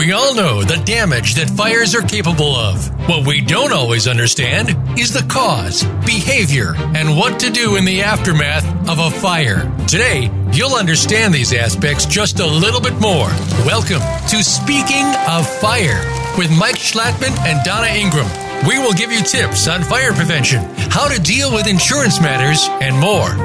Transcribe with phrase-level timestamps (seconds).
[0.00, 2.88] We all know the damage that fires are capable of.
[3.06, 8.00] What we don't always understand is the cause, behavior, and what to do in the
[8.00, 9.70] aftermath of a fire.
[9.86, 13.28] Today, you'll understand these aspects just a little bit more.
[13.66, 16.00] Welcome to Speaking of Fire
[16.38, 18.26] with Mike Schlattman and Donna Ingram.
[18.66, 22.98] We will give you tips on fire prevention, how to deal with insurance matters, and
[22.98, 23.36] more.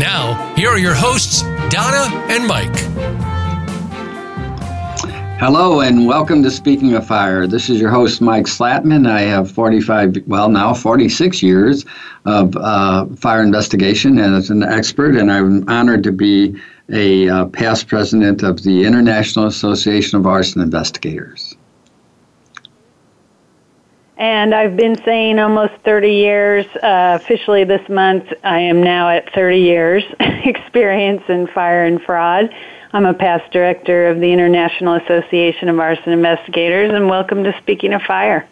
[0.00, 2.97] Now, here are your hosts, Donna and Mike.
[5.38, 7.46] Hello and welcome to Speaking of Fire.
[7.46, 9.08] This is your host, Mike Schlattman.
[9.08, 11.84] I have 45, well, now 46 years
[12.24, 16.60] of uh, fire investigation as an expert, and I'm honored to be
[16.90, 21.54] a uh, past president of the International Association of Arson Investigators.
[24.16, 26.66] And I've been saying almost 30 years.
[26.82, 32.52] Uh, officially this month, I am now at 30 years experience in fire and fraud.
[32.92, 37.92] I'm a past director of the International Association of Arson Investigators, and welcome to Speaking
[37.92, 38.48] of Fire.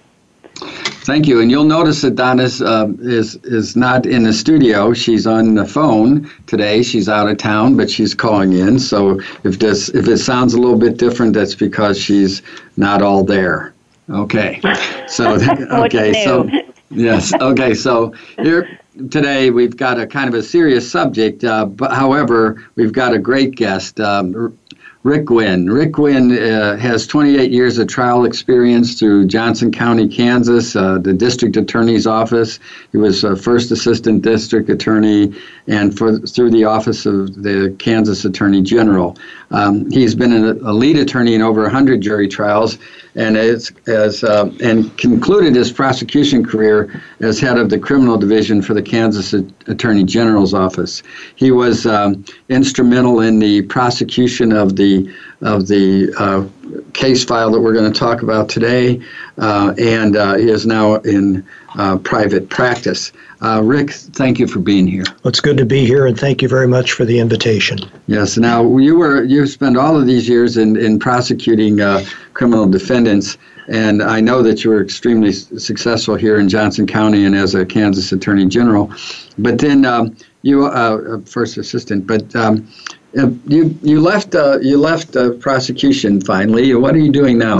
[1.06, 1.40] Thank you.
[1.40, 4.92] And you'll notice that Donna uh, is is not in the studio.
[4.92, 6.82] She's on the phone today.
[6.82, 8.78] She's out of town, but she's calling in.
[8.78, 12.42] So if this if it sounds a little bit different, that's because she's
[12.76, 13.72] not all there.
[14.10, 14.60] Okay.
[15.08, 15.34] So
[15.84, 16.24] okay.
[16.24, 16.48] so
[16.90, 17.32] yes.
[17.40, 17.72] Okay.
[17.72, 18.78] So here
[19.10, 23.18] today we've got a kind of a serious subject, uh, but however, we've got a
[23.18, 24.00] great guest.
[24.00, 24.58] Um,
[25.02, 25.70] Rick Guinn.
[25.70, 31.12] Rick Guinn uh, has 28 years of trial experience through Johnson County, Kansas, uh, the
[31.12, 32.58] district attorney's office.
[32.90, 35.32] He was first assistant district attorney
[35.68, 39.16] and for, through the office of the Kansas Attorney General.
[39.50, 42.78] Um, he's been a, a, lead attorney in over 100 jury trials
[43.14, 48.60] and has, has uh, and concluded his prosecution career as head of the criminal division
[48.60, 49.32] for the Kansas
[49.66, 51.02] Attorney General's office.
[51.36, 56.46] He was um, instrumental in the prosecution of the of the uh,
[56.92, 59.00] case file that we're going to talk about today,
[59.38, 63.12] uh, and uh, he is now in uh, private practice.
[63.42, 65.04] Uh, Rick, thank you for being here.
[65.06, 67.78] Well, it's good to be here, and thank you very much for the invitation.
[68.06, 68.36] Yes.
[68.38, 73.36] Now you were you spent all of these years in in prosecuting uh, criminal defendants,
[73.68, 77.66] and I know that you were extremely successful here in Johnson County and as a
[77.66, 78.90] Kansas Attorney General.
[79.38, 82.66] But then um, you uh, first assistant, but um,
[83.05, 86.74] uh, you you left uh, you left uh, prosecution finally.
[86.74, 87.58] What are you doing now?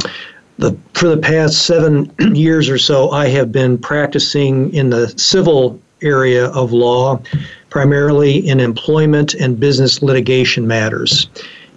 [0.59, 5.79] The, for the past seven years or so, I have been practicing in the civil
[6.03, 7.21] area of law,
[7.69, 11.29] primarily in employment and business litigation matters.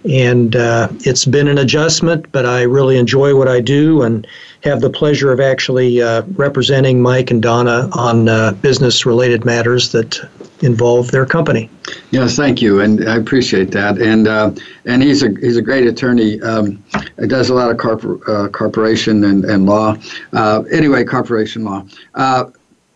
[0.08, 4.26] And uh, it's been an adjustment, but I really enjoy what I do and
[4.64, 9.92] have the pleasure of actually uh, representing Mike and Donna on uh, business related matters
[9.92, 10.18] that
[10.62, 11.68] involve their company.
[12.10, 13.98] Yes, thank you, and I appreciate that.
[13.98, 14.52] And uh,
[14.84, 16.40] and he's a he's a great attorney.
[16.42, 16.82] Um,
[17.26, 19.96] does a lot of corpor- uh, corporation and and law.
[20.32, 21.84] Uh, anyway, corporation law.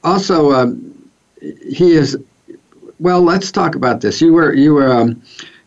[0.04, 0.94] Also, um,
[1.40, 2.16] he is.
[3.00, 4.20] Well, let's talk about this.
[4.20, 4.92] You were you were.
[4.92, 5.22] Um,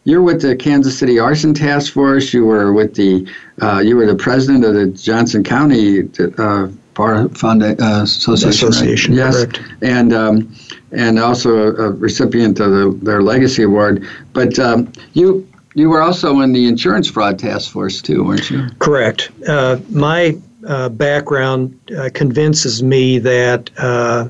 [0.08, 2.34] you're with the Kansas City Arson Task Force.
[2.34, 3.30] You were with the,
[3.62, 8.70] uh, you were the president of the Johnson County uh, Bar Fonda, uh, Association.
[8.70, 9.26] Association, right?
[9.26, 9.60] yes, correct.
[9.82, 10.56] and um,
[10.94, 14.08] and also a, a, recipient of the, their Legacy Award.
[14.32, 18.66] But um, you you were also in the insurance fraud task force too, weren't you?
[18.80, 19.30] Correct.
[19.46, 24.30] Uh, my uh, background uh, convinces me that uh,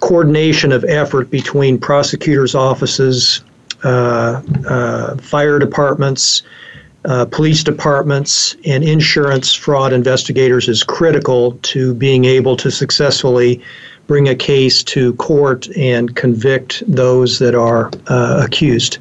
[0.00, 3.42] coordination of effort between prosecutors' offices,
[3.82, 6.42] fire departments,
[7.04, 13.62] uh, police departments and insurance fraud investigators is critical to being able to successfully
[14.06, 18.98] bring a case to court and convict those that are uh, accused.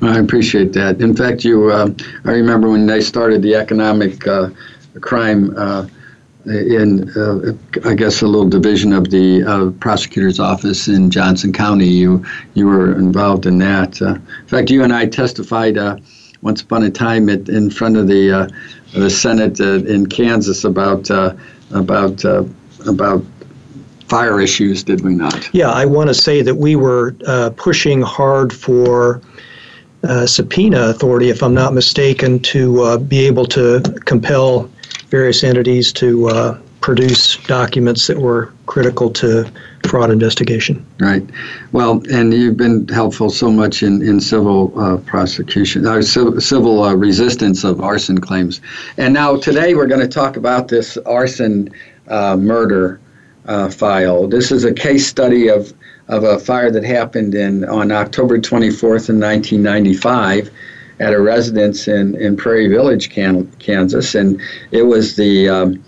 [0.00, 1.00] I appreciate that.
[1.00, 1.90] In fact, you, uh,
[2.24, 4.50] I remember when they started the economic uh,
[5.00, 5.88] crime uh,
[6.46, 7.52] in, uh,
[7.88, 11.88] I guess, a little division of the prosecutor's office in Johnson County.
[11.88, 14.00] You, you were involved in that.
[14.00, 15.76] in fact, you and I testified
[16.42, 18.48] once upon a time at, in front of the uh,
[18.92, 21.34] the Senate uh, in Kansas about uh,
[21.70, 22.44] about uh,
[22.86, 23.24] about
[24.08, 25.48] fire issues, did we not?
[25.54, 29.22] Yeah, I want to say that we were uh, pushing hard for.
[30.04, 34.68] Uh, subpoena authority, if I'm not mistaken, to be able to compel
[35.12, 39.50] various entities to produce documents that were critical to
[39.86, 40.84] fraud investigation.
[41.00, 41.22] Right.
[41.70, 46.94] Well, and you've been helpful so much in, in civil uh, prosecution, uh, civil uh,
[46.94, 48.60] resistance of arson claims.
[48.96, 51.70] And now today we're going to talk about this arson
[52.08, 53.00] uh, murder
[53.46, 54.26] uh, file.
[54.26, 55.72] This is a case study of,
[56.08, 60.50] of a fire that happened in on October 24th in 1995
[61.02, 64.40] at a residence in, in Prairie Village, Kansas, and
[64.70, 65.84] it was the um,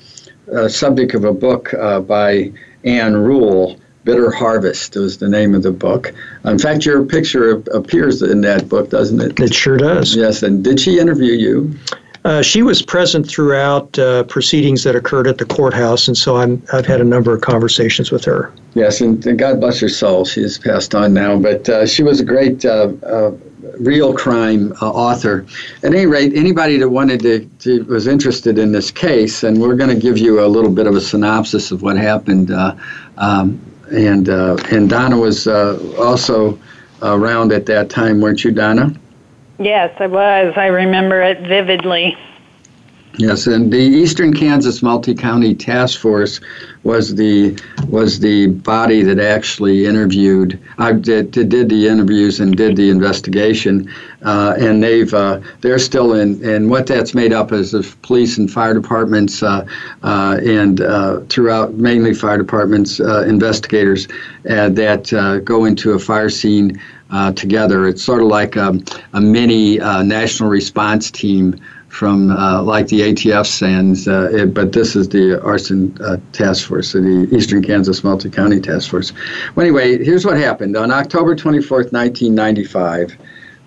[0.52, 2.52] uh, subject of a book uh, by
[2.82, 3.78] Ann Rule.
[4.02, 6.12] Bitter Harvest was the name of the book.
[6.44, 9.40] In fact, your picture appears in that book, doesn't it?
[9.40, 10.14] It sure does.
[10.14, 11.74] Yes, and did she interview you?
[12.24, 16.62] Uh, she was present throughout uh, proceedings that occurred at the courthouse, and so I'm,
[16.72, 18.52] I've had a number of conversations with her.
[18.74, 20.24] Yes, and, and God bless her soul.
[20.24, 23.30] She has passed on now, but uh, she was a great uh, uh,
[23.78, 25.46] real crime uh, author.
[25.82, 29.76] At any rate, anybody that wanted to, to, was interested in this case, and we're
[29.76, 32.50] going to give you a little bit of a synopsis of what happened.
[33.16, 36.58] Um, and and Donna was also
[37.02, 38.94] around at that time, weren't you, Donna?
[39.58, 40.54] Yes, I was.
[40.56, 42.16] I remember it vividly.
[43.16, 46.40] Yes, and the Eastern Kansas Multi-County Task Force
[46.82, 47.56] was the
[47.88, 53.88] was the body that actually interviewed, uh, did, did the interviews and did the investigation,
[54.22, 56.44] uh, and they've uh, they're still in.
[56.44, 59.64] And what that's made up is of police and fire departments, uh,
[60.02, 64.08] uh, and uh, throughout mainly fire departments, investigators
[64.42, 66.80] that go into a fire scene
[67.36, 67.86] together.
[67.86, 68.76] It's sort of like a,
[69.12, 71.60] a mini national response team
[71.94, 76.66] from uh, like the ATF sends, uh, it, but this is the arson uh, task
[76.66, 79.12] force, the Eastern Kansas Multi-County Task Force.
[79.54, 80.76] Well, anyway, here's what happened.
[80.76, 83.16] On October 24th, 1995,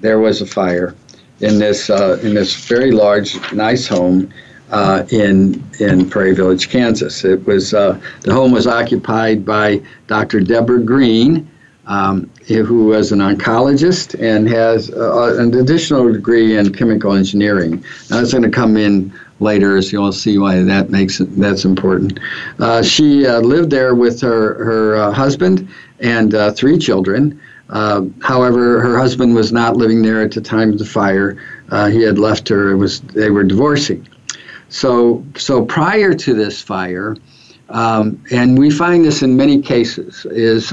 [0.01, 0.94] there was a fire
[1.39, 4.29] in this uh, in this very large, nice home
[4.71, 7.24] uh, in in Prairie Village, Kansas.
[7.24, 10.41] It was uh, the home was occupied by Dr.
[10.41, 11.50] Debora Green,
[11.85, 17.84] um, who was an oncologist and has uh, an additional degree in chemical engineering.
[18.10, 21.66] Now, that's going to come in later, as you'll see why that makes it, that's
[21.66, 22.20] important.
[22.60, 25.68] Uh, she uh, lived there with her her uh, husband
[26.00, 27.40] and uh, three children.
[27.70, 31.38] Uh, however, her husband was not living there at the time of the fire.
[31.92, 32.72] he had left her.
[32.72, 34.08] It was they were divorcing.
[34.70, 37.16] So so prior to this fire.
[37.70, 40.72] Um, and we find this in many cases is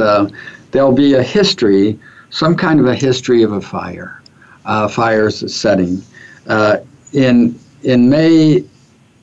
[0.74, 1.98] there'll be a history,
[2.30, 4.20] some kind of a history of a fire,
[4.66, 6.02] uh, fire's setting.
[6.48, 6.78] Uh,
[7.12, 8.64] in in May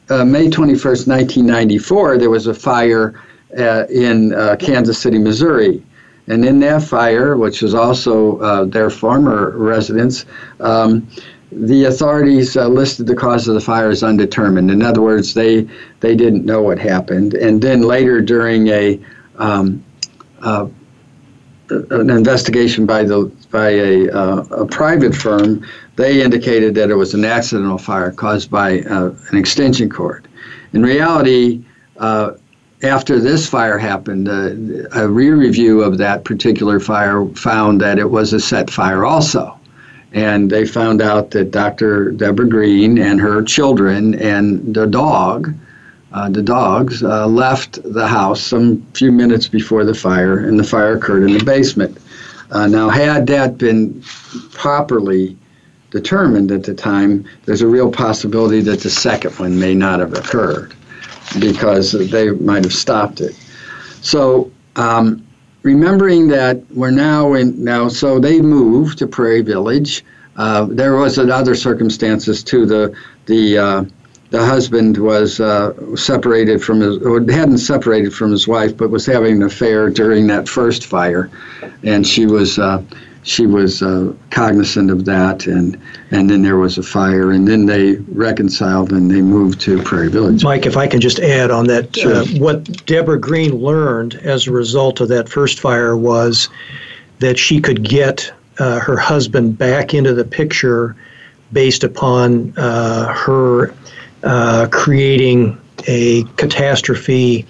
[0.09, 3.21] uh, May 21st, 1994, there was a fire
[3.57, 5.83] uh, in uh, Kansas City, Missouri.
[6.27, 10.25] And in that fire, which was also uh, their former residence,
[10.61, 11.07] um,
[11.51, 14.71] the authorities uh, listed the cause of the fire as undetermined.
[14.71, 15.67] In other words, they
[15.99, 17.33] they didn't know what happened.
[17.33, 18.99] And then later, during a
[19.37, 19.83] um,
[20.41, 20.67] uh,
[21.89, 25.65] an investigation by the by a, uh, a private firm,
[25.95, 30.27] they indicated that it was an accidental fire caused by uh, an extension cord.
[30.73, 31.63] In reality,
[31.97, 32.31] uh,
[32.83, 38.33] after this fire happened, uh, a re-review of that particular fire found that it was
[38.33, 39.57] a set fire also.
[40.13, 42.11] And they found out that Dr.
[42.11, 45.53] Debora Green and her children and the dog
[46.13, 50.63] uh, the dogs uh, left the house some few minutes before the fire, and the
[50.63, 51.97] fire occurred in the basement.
[52.51, 54.01] Uh, now, had that been
[54.51, 55.37] properly
[55.89, 60.13] determined at the time, there's a real possibility that the second one may not have
[60.13, 60.73] occurred
[61.39, 63.35] because they might have stopped it.
[64.01, 65.25] So, um,
[65.63, 70.03] remembering that we're now in now, so they moved to Prairie Village.
[70.35, 72.65] Uh, there was other circumstances too.
[72.65, 72.95] The
[73.27, 73.85] the uh,
[74.31, 79.05] the husband was uh, separated from his, or hadn't separated from his wife, but was
[79.05, 81.29] having an affair during that first fire,
[81.83, 82.81] and she was uh,
[83.23, 85.79] she was uh, cognizant of that, and
[86.11, 90.09] and then there was a fire, and then they reconciled and they moved to Prairie
[90.09, 90.45] Village.
[90.45, 92.15] Mike, if I can just add on that, sure.
[92.15, 96.47] Uh, what Debora Green learned as a result of that first fire was
[97.19, 100.95] that she could get uh, her husband back into the picture
[101.51, 103.73] based upon uh, her
[104.23, 107.45] uh, creating a catastrophe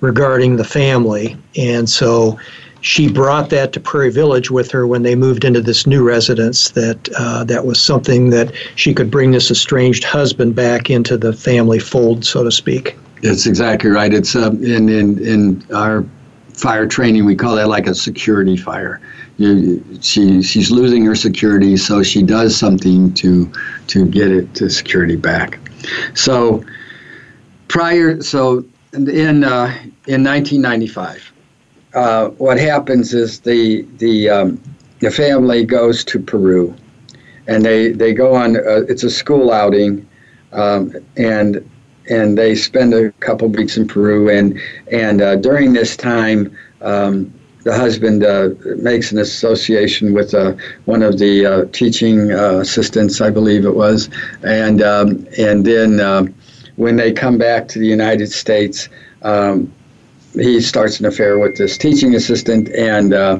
[0.00, 1.36] regarding the family.
[1.56, 2.38] And so
[2.80, 6.70] she brought that to Prairie Village with her when they moved into this new residence.
[6.70, 11.32] That uh, that was something that she could bring this estranged husband back into the
[11.32, 12.96] family fold, so to speak.
[13.22, 14.12] That's exactly right.
[14.14, 16.04] It's uh, in in in our
[16.54, 19.00] fire training we call that like a security fire.
[19.40, 23.50] She she's losing her security, so she does something to
[23.86, 25.58] to get it to security back.
[26.12, 26.62] So
[27.68, 29.72] prior, so in uh,
[30.06, 31.32] in 1995,
[31.94, 34.60] uh, what happens is the the um,
[34.98, 36.74] the family goes to Peru,
[37.46, 38.56] and they they go on.
[38.56, 40.06] Uh, it's a school outing,
[40.52, 41.66] um, and
[42.10, 44.60] and they spend a couple weeks in Peru, and
[44.92, 46.54] and uh, during this time.
[46.82, 47.32] Um,
[47.62, 50.54] the husband uh, makes an association with uh,
[50.86, 54.08] one of the uh, teaching uh, assistants, I believe it was,
[54.42, 56.24] and um, and then uh,
[56.76, 58.88] when they come back to the United States,
[59.22, 59.70] um,
[60.32, 63.38] he starts an affair with this teaching assistant, and uh,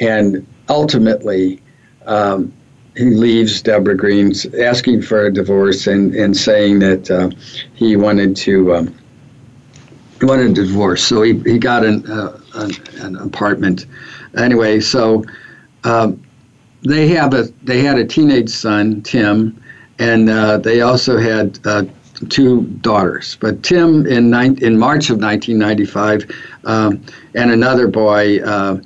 [0.00, 1.60] and ultimately.
[2.06, 2.52] Um,
[2.96, 7.34] he leaves Debora Green's asking for a divorce and, and saying that
[7.74, 8.94] he wanted to um,
[10.22, 11.02] wanted a divorce.
[11.02, 12.04] So he, he got an,
[12.54, 12.70] an,
[13.00, 13.86] an apartment.
[14.36, 15.24] Anyway, so
[15.84, 16.22] um,
[16.82, 19.60] they have a they had a teenage son, Tim,
[19.98, 21.84] and uh, they also had uh,
[22.28, 23.36] two daughters.
[23.40, 26.30] But Tim, in in March of 1995,
[26.64, 27.02] um,
[27.34, 28.80] and another boy uh,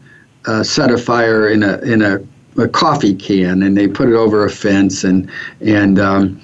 [0.46, 2.20] uh, set a fire in a in a,
[2.56, 6.40] a, coffee can, and they put it over a fence, and and um,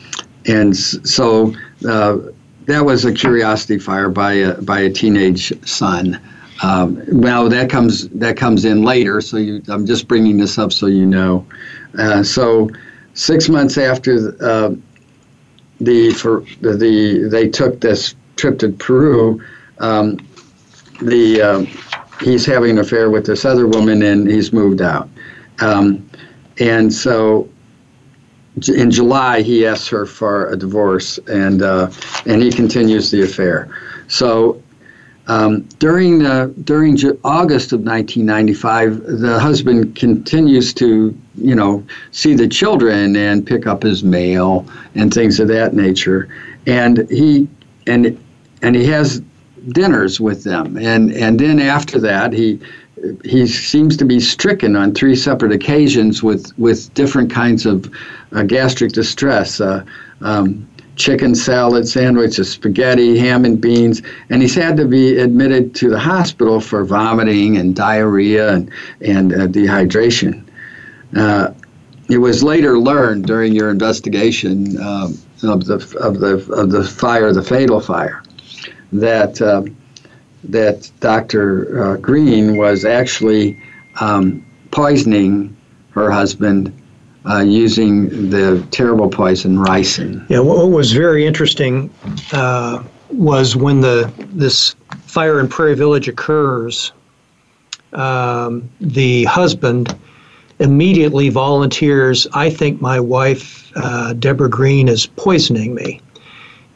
[0.46, 1.54] and so
[1.88, 2.18] uh,
[2.66, 6.20] that was a curiosity fire by a by a teenage son.
[6.62, 9.20] Um, well, that comes that comes in later.
[9.20, 11.46] So you, I'm just bringing this up so you know.
[11.98, 12.70] Uh, so
[13.14, 14.74] six months after uh,
[15.80, 19.42] the for the, the, they took this trip to Peru,
[19.78, 20.18] um,
[21.02, 21.60] the uh,
[22.20, 25.08] he's having an affair with this other woman and he's moved out.
[25.60, 26.08] Um,
[26.58, 27.48] and so
[28.68, 31.90] in July he asks her for a divorce and uh,
[32.26, 33.76] and he continues the affair.
[34.08, 34.62] So
[35.26, 42.46] um, during the, during August of 1995, the husband continues to, you know, see the
[42.46, 46.28] children and pick up his mail and things of that nature,
[46.66, 47.48] and he
[47.86, 48.18] and
[48.60, 49.22] and he has
[49.68, 52.60] dinners with them, and and then after that he
[53.24, 57.90] he seems to be stricken on three separate occasions with with different kinds of
[58.32, 59.60] uh, gastric distress.
[59.60, 59.84] Uh,
[60.20, 65.90] um, chicken salad sandwiches, spaghetti, ham and beans, and he's had to be admitted to
[65.90, 68.70] the hospital for vomiting and diarrhea and,
[69.00, 70.44] and uh, dehydration.
[71.16, 71.52] Uh,
[72.08, 77.32] it was later learned during your investigation um, of the of the of the fire,
[77.32, 78.22] the fatal fire,
[78.92, 79.62] that uh,
[80.44, 81.82] that Dr.
[81.82, 83.60] Uh, Green was actually
[84.00, 85.56] um, poisoning
[85.90, 86.72] her husband
[87.28, 90.28] uh, using the terrible poison ricin.
[90.28, 91.90] Yeah, what was very interesting
[92.32, 96.92] uh, was when the this fire in Prairie Village occurs,
[97.92, 99.96] um, the husband
[100.58, 106.00] immediately volunteers, I think my wife, uh, Debora Green, is poisoning me.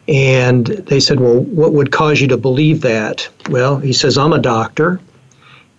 [0.08, 3.28] And they said, Well, what would cause you to believe that?
[3.50, 5.00] Well, he says, I'm a doctor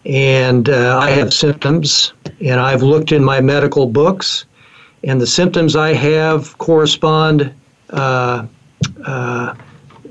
[0.06, 4.46] and uh, I have symptoms, and I've looked in my medical books,
[5.04, 7.54] and the symptoms I have correspond
[7.90, 8.46] uh,
[9.06, 9.56] uh,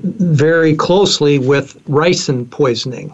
[0.01, 3.13] very closely with ricin poisoning.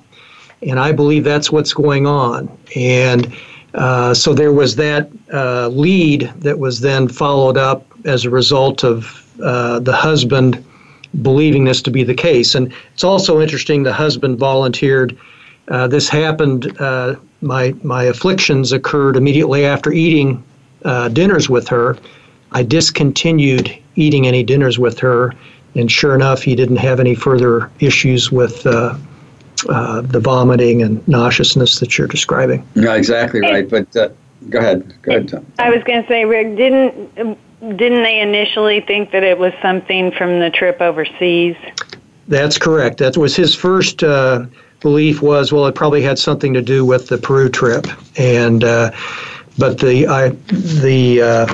[0.62, 2.56] And I believe that's what's going on.
[2.76, 3.34] And
[3.74, 8.84] uh, so there was that uh, lead that was then followed up as a result
[8.84, 10.64] of uh, the husband
[11.22, 12.56] believing this to be the case.
[12.56, 15.18] And it's also interesting the husband volunteered.
[15.68, 16.74] Uh, this happened,
[17.42, 20.44] my, my afflictions occurred immediately after eating
[20.86, 21.98] uh, dinners with her.
[22.52, 25.34] I discontinued eating any dinners with her,
[25.76, 28.96] and sure enough, he didn't have any further issues with uh,
[29.68, 32.66] uh, the vomiting and nauseousness that you're describing.
[32.76, 33.70] No, exactly right.
[33.70, 34.10] But uh,
[34.50, 35.46] go ahead, go ahead, Tom.
[35.60, 37.38] I was going to say, Rick, didn't
[37.78, 41.56] didn't they initially think that it was something from the trip overseas?
[42.28, 43.00] That's correct.
[43.00, 44.46] That was his first uh,
[44.82, 45.22] belief.
[45.22, 47.88] Was well, it probably had something to do with the Peru trip,
[48.18, 48.92] and uh,
[49.58, 51.46] but the I, the uh,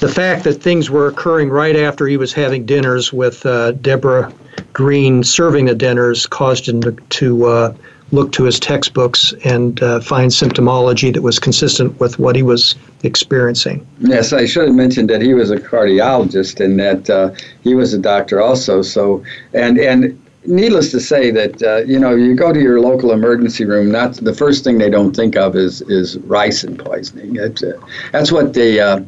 [0.00, 4.32] the fact that things were occurring right after he was having dinners with uh, Debora
[4.72, 7.74] Green serving the dinners caused him to, to uh,
[8.10, 12.74] look to his textbooks and uh, find symptomology that was consistent with what he was
[13.02, 13.86] experiencing.
[14.00, 17.30] Yes, I should have mentioned that he was a cardiologist and that uh,
[17.62, 18.82] he was a doctor also.
[18.82, 19.24] So,
[19.54, 23.64] and and needless to say that uh, you know you go to your local emergency
[23.64, 27.36] room not the first thing they don't think of is is ricin poisoning.
[27.36, 27.78] It's, uh,
[28.10, 29.00] that's what they uh,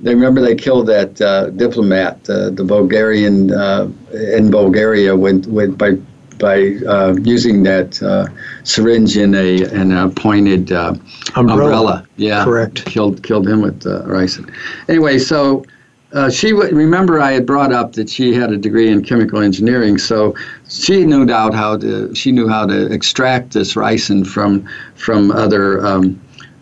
[0.00, 5.78] they remember they killed that uh, diplomat uh, the Bulgarian uh, in Bulgaria with, with
[5.78, 5.92] by
[6.38, 6.56] by
[7.22, 7.94] using that
[8.64, 10.98] syringe in a in a pointed umbrella.
[11.36, 12.06] umbrella.
[12.16, 12.42] yeah.
[12.44, 12.84] Correct.
[12.86, 14.52] Killed killed him with ricin
[14.88, 15.64] anyway so
[16.12, 19.40] uh, she w- remember I had brought up that she had a degree in chemical
[19.40, 20.34] engineering, so
[20.68, 25.84] she knew doubt how to she knew how to extract this ricin from from other
[25.84, 26.20] um,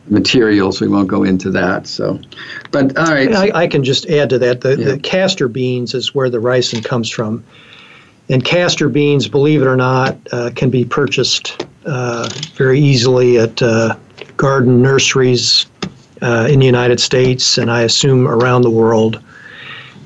[0.09, 0.81] materials.
[0.81, 1.87] We won't go into that.
[1.87, 2.21] So,
[2.71, 4.61] but all right, I, I can just add to that.
[4.61, 4.85] The, yeah.
[4.93, 7.45] the castor beans is where the ricin comes from,
[8.29, 13.61] and castor beans, believe it or not, uh, can be purchased uh, very easily at
[13.63, 13.97] uh,
[14.37, 15.67] garden nurseries
[16.23, 19.23] uh, in the United States and I assume around the world.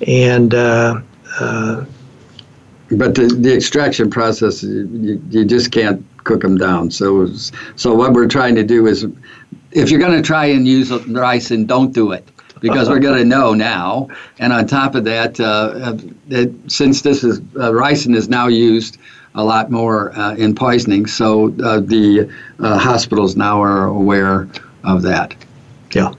[0.06, 1.00] And uh,
[1.40, 1.84] uh,
[2.90, 6.90] but the, the extraction process, you, you just can't cook them down.
[6.90, 7.26] So,
[7.76, 9.06] so what we're trying to do is,
[9.72, 12.28] if you're going to try and use ricin, don't do it
[12.60, 14.08] because we're going to know now.
[14.38, 15.96] And on top of that, uh,
[16.34, 18.98] uh, since this is uh, ricin is now used
[19.34, 22.30] a lot more uh, in poisoning, so uh, the
[22.60, 24.48] uh, hospitals now are aware
[24.84, 25.34] of that.
[25.92, 26.12] Yeah,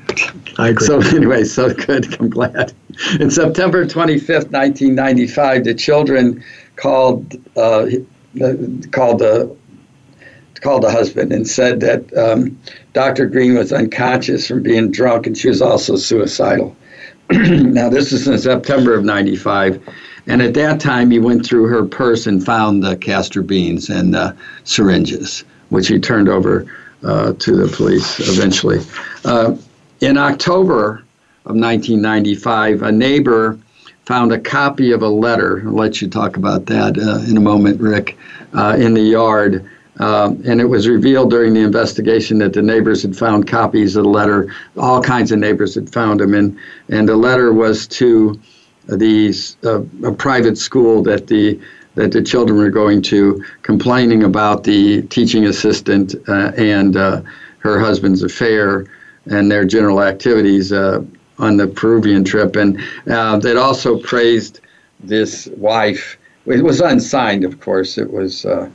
[0.58, 0.86] I agree.
[0.86, 2.20] So anyway, so good.
[2.20, 2.74] I'm glad.
[3.20, 6.44] In September 25th, 1995, the children
[6.76, 7.88] called uh,
[8.92, 9.56] called the
[10.62, 12.58] called the husband and said that um,
[12.94, 13.28] Dr.
[13.28, 16.76] Green was unconscious from being drunk and she was also suicidal.
[17.30, 19.82] now this is in September of '95.
[20.28, 24.16] And at that time, he went through her purse and found the castor beans and
[24.16, 24.34] uh,
[24.64, 26.66] syringes, which he turned over
[27.04, 28.80] uh, to the police eventually.
[29.24, 29.56] Uh,
[30.02, 31.05] in October
[31.46, 33.60] of 1995, a neighbor
[34.06, 35.64] found a copy of a letter.
[35.66, 38.18] I'll let you talk about that uh, in a moment, Rick,
[38.54, 39.70] uh, in the yard.
[40.00, 44.04] Um, and it was revealed during the investigation that the neighbors had found copies of
[44.04, 44.54] the letter.
[44.78, 46.58] All kinds of neighbors had found them, and
[46.90, 48.38] and the letter was to
[48.88, 51.60] these uh, a private school that the
[51.94, 57.22] that the children were going to, complaining about the teaching assistant uh, and uh,
[57.60, 58.86] her husband's affair
[59.28, 61.02] and their general activities uh,
[61.38, 64.62] on the Peruvian trip, and uh, that also praised
[65.02, 66.18] this wife.
[66.46, 67.98] It was unsigned, of course.
[67.98, 68.70] It was uh,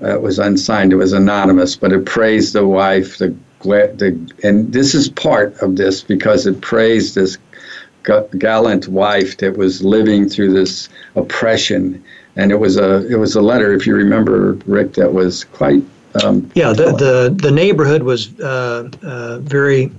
[0.00, 0.92] it was unsigned.
[0.92, 3.18] It was anonymous, but it praised the wife.
[3.18, 7.38] The, the and this is part of this because it praised this
[8.38, 12.02] gallant wife that was living through this oppression.
[12.34, 15.84] And it was a it was a letter, if you remember, Rick, that was quite.
[16.22, 19.90] Um, yeah, the, the the neighborhood was uh, uh, very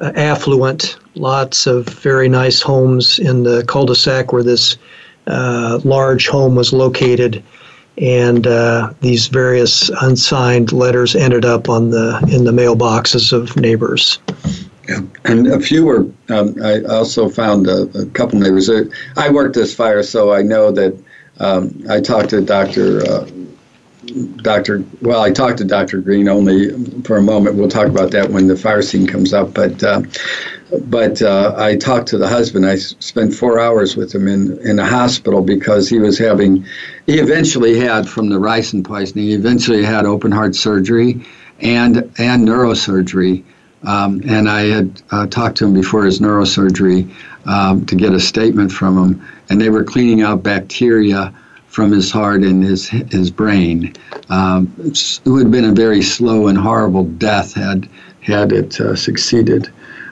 [0.00, 4.76] affluent, lots of very nice homes in the cul-de-sac where this
[5.26, 7.42] uh, large home was located,
[7.98, 14.18] and uh, these various unsigned letters ended up on the in the mailboxes of neighbors.
[14.88, 15.00] Yeah.
[15.24, 16.06] And a few were.
[16.30, 18.70] Um, I also found a, a couple neighbors.
[19.16, 20.98] I worked this fire, so I know that
[21.40, 23.28] um, I talked to Doctor uh,
[24.42, 24.84] Dr.
[25.02, 26.00] Well, I talked to Dr.
[26.00, 26.70] Green only
[27.02, 27.56] for a moment.
[27.56, 29.54] We'll talk about that when the fire scene comes up.
[29.54, 30.02] But uh,
[30.84, 32.66] but uh, I talked to the husband.
[32.66, 36.64] I spent four hours with him in in a hospital because he was having.
[37.06, 39.26] He eventually had from the ricin poisoning.
[39.26, 41.24] He eventually had open heart surgery
[41.60, 43.44] and and neurosurgery.
[43.84, 47.08] Um, and I had uh, talked to him before his neurosurgery
[47.46, 51.32] um, to get a statement from him, and they were cleaning out bacteria
[51.68, 53.94] from his heart and his his brain.
[54.30, 57.88] Um, it would have been a very slow and horrible death had
[58.20, 59.70] had it uh, succeeded.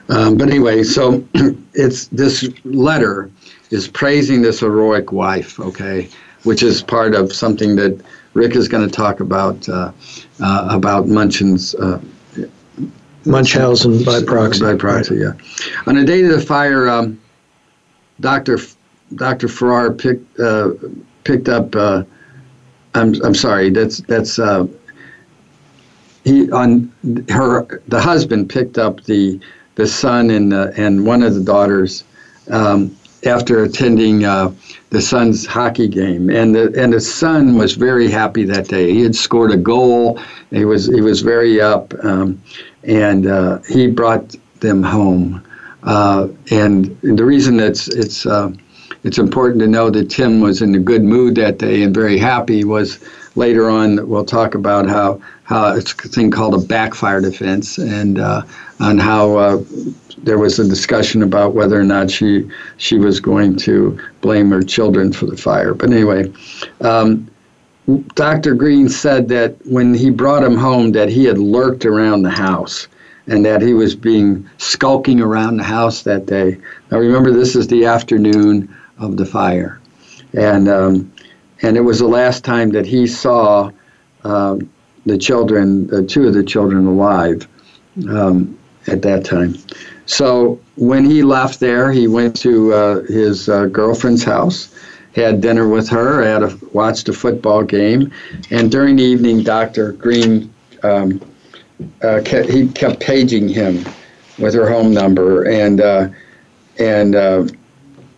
[0.09, 1.23] Um, but anyway, so
[1.73, 3.29] it's this letter
[3.71, 6.09] is praising this heroic wife, okay,
[6.43, 7.99] which is part of something that
[8.33, 9.91] Rick is going to talk about uh,
[10.41, 11.75] uh, about Munchen's.
[11.75, 11.99] Uh,
[13.25, 14.61] Munchausen by proxy.
[14.61, 15.33] By proxy, yeah.
[15.85, 17.19] On the day of the fire, um,
[18.21, 18.57] Dr.
[19.15, 19.49] Dr.
[19.49, 20.71] Farrar picked uh,
[21.27, 21.75] picked up.
[21.75, 22.03] Uh,
[22.95, 23.69] I'm I'm sorry.
[23.69, 24.65] That's that's uh,
[26.23, 26.91] he on
[27.29, 27.81] her.
[27.87, 29.39] The husband picked up the
[29.75, 32.05] the son and uh, and one of the daughters
[32.49, 34.53] um, after attending uh,
[34.89, 38.93] the son's hockey game, and the and the son was very happy that day.
[38.93, 40.19] He had scored a goal.
[40.49, 42.41] He was he was very up, um,
[42.83, 45.43] and uh, he brought them home.
[45.83, 48.51] Uh, and the reason it's it's uh,
[49.07, 52.17] it's important to know that Tim was in a good mood that day and very
[52.17, 52.65] happy.
[52.65, 52.99] Was
[53.35, 58.19] later on we'll talk about how how it's a thing called a backfire defense and
[58.19, 58.41] uh,
[58.81, 59.63] on how uh,
[60.17, 64.61] there was a discussion about whether or not she she was going to blame her
[64.61, 65.73] children for the fire.
[65.73, 66.31] But anyway.
[66.81, 67.29] Um,
[68.15, 68.53] Dr.
[68.53, 72.89] Green said that when he brought him home that he had lurked around the house
[73.27, 76.57] and that he was being skulking around the house that day.
[76.91, 78.67] Now remember this is the afternoon
[78.99, 79.79] of the fire.
[80.33, 81.11] And, um,
[81.61, 83.71] and it was the last time that he saw
[84.23, 84.69] um,
[85.05, 87.47] the children, two of the children alive
[88.09, 88.57] um,
[88.87, 89.55] at that time.
[90.05, 94.73] So when he left there, he went to uh, his uh, girlfriend's house,
[95.15, 98.11] had dinner with her, had a, watched a football game,
[98.51, 99.93] and during the evening, Dr.
[99.93, 101.19] Green, um,
[102.03, 103.83] uh, kept, he kept paging him
[104.39, 106.07] with her home number, and uh,
[106.79, 107.15] and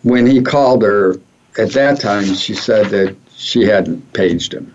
[0.03, 1.15] when he called her
[1.57, 4.73] at that time, she said that she hadn't paged him.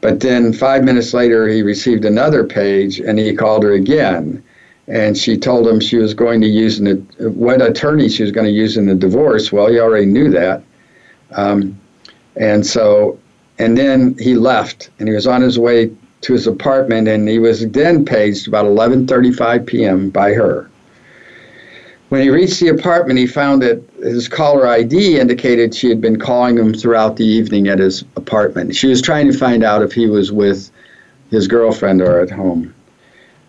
[0.00, 4.42] But then five minutes later, he received another page and he called her again.
[4.86, 8.46] And she told him she was going to use an, what attorney she was going
[8.46, 9.50] to use in the divorce.
[9.50, 10.62] Well, he already knew that.
[11.30, 11.78] Um,
[12.36, 13.18] and so,
[13.58, 17.38] and then he left and he was on his way to his apartment and he
[17.38, 20.10] was then paged about 11:35 p.m.
[20.10, 20.68] by her.
[22.14, 26.16] When he reached the apartment, he found that his caller ID indicated she had been
[26.16, 28.76] calling him throughout the evening at his apartment.
[28.76, 30.70] She was trying to find out if he was with
[31.32, 32.72] his girlfriend or at home.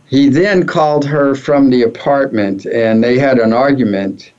[0.08, 4.32] He then called her from the apartment and they had an argument.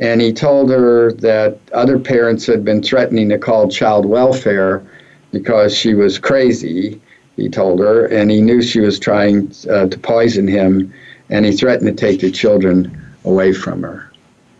[0.00, 4.82] And he told her that other parents had been threatening to call child welfare
[5.30, 7.00] because she was crazy,
[7.36, 10.92] he told her, and he knew she was trying uh, to poison him,
[11.28, 14.10] and he threatened to take the children away from her.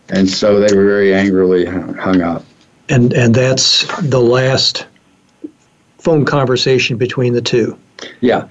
[0.09, 2.43] And so they were very angrily hung up.
[2.89, 4.85] And and that's the last
[5.99, 7.77] phone conversation between the two.
[8.19, 8.47] Yeah,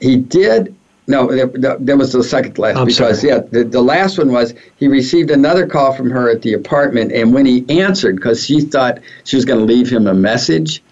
[0.00, 0.74] he did.
[1.06, 3.32] No, that was the second last I'm because sorry.
[3.32, 7.10] yeah, the, the last one was he received another call from her at the apartment,
[7.10, 10.82] and when he answered, because she thought she was going to leave him a message,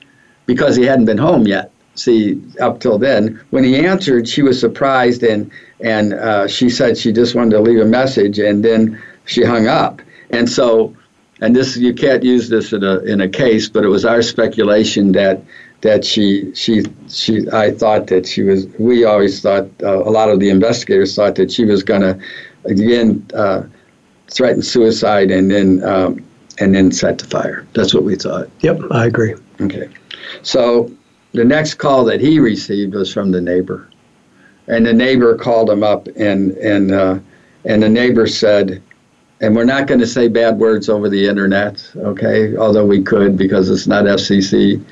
[0.47, 1.71] because he hadn't been home yet.
[1.99, 6.97] See, up till then, when he answered, she was surprised and and uh, she said
[6.97, 10.01] she just wanted to leave a message, and then she hung up.
[10.31, 10.95] And so,
[11.41, 14.23] and this you can't use this in a in a case, but it was our
[14.23, 15.43] speculation that
[15.81, 18.67] that she she she I thought that she was.
[18.79, 22.19] We always thought uh, a lot of the investigators thought that she was going to
[22.65, 23.63] again uh,
[24.29, 26.25] threaten suicide and then um,
[26.59, 27.67] and then set the fire.
[27.75, 28.49] That's what we thought.
[28.61, 29.35] Yep, I agree.
[29.61, 29.89] Okay,
[30.43, 30.91] so
[31.33, 33.89] the next call that he received was from the neighbor.
[34.67, 37.19] And the neighbor called him up and and uh,
[37.65, 38.83] and the neighbor said
[39.41, 42.57] and we're not going to say bad words over the internet okay?
[42.57, 44.85] Although we could because it's not fcc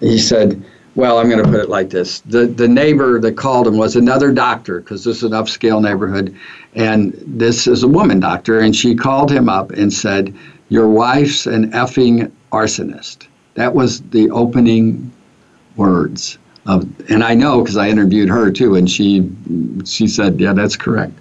[0.00, 0.62] he said
[0.94, 2.20] well i'm going to put it like this.
[2.20, 6.36] The the neighbor that called him was another doctor because this is an upscale neighborhood
[6.74, 8.60] and this is a woman doctor.
[8.60, 10.34] And she called him up and said
[10.68, 13.26] your wife's an effing arsonist.
[13.54, 15.10] That was the opening
[15.78, 16.38] words
[16.68, 19.28] and I know because I interviewed her too, and she
[19.84, 21.12] she said, "Yeah, that's correct."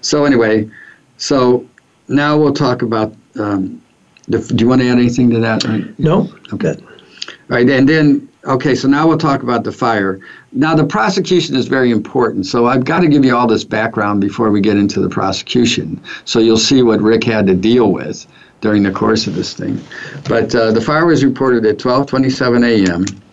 [0.00, 0.70] So anyway,
[1.16, 1.66] so
[2.08, 3.14] now we'll talk about.
[3.38, 3.80] Um,
[4.28, 5.64] the, do you want to add anything to that?
[5.64, 5.98] Right?
[5.98, 6.32] No.
[6.52, 6.74] Okay.
[6.78, 10.20] All right, and then okay, so now we'll talk about the fire.
[10.52, 14.20] Now the prosecution is very important, so I've got to give you all this background
[14.20, 18.26] before we get into the prosecution, so you'll see what Rick had to deal with
[18.60, 19.82] during the course of this thing.
[20.26, 23.23] But uh, the fire was reported at 12:27 a.m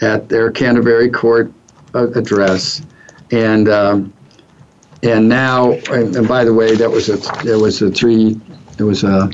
[0.00, 1.52] at their Canterbury Court
[1.94, 2.82] address,
[3.30, 4.12] and um,
[5.02, 8.40] and now and, and, by the way, that was a there was a three
[8.76, 9.30] there was a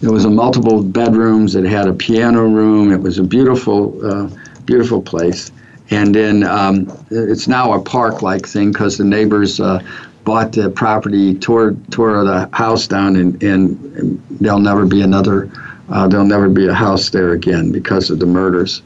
[0.00, 1.54] there was a multiple bedrooms.
[1.54, 2.92] It had a piano room.
[2.92, 4.28] It was a beautiful uh,
[4.64, 5.50] beautiful place,
[5.90, 9.60] and then um, it's now a park-like thing because the neighbors.
[9.60, 9.82] Uh,
[10.24, 15.50] bought the property, tore tore the house down, and, and, and there'll never be another.
[15.90, 18.80] Uh, there'll never be a house there again because of the murders.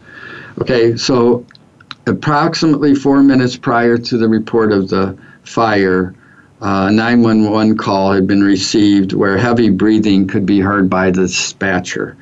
[0.60, 1.46] Okay, so
[2.06, 6.14] approximately four minutes prior to the report of the fire,
[6.60, 12.16] a 911 call had been received where heavy breathing could be heard by the dispatcher.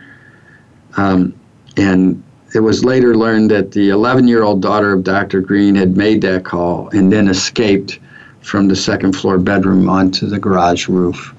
[0.98, 1.34] Um,
[1.78, 2.22] and
[2.54, 5.40] it was later learned that the 11 year old daughter of Dr.
[5.40, 7.98] Green had made that call and then escaped
[8.42, 11.34] from the second floor bedroom onto the garage roof.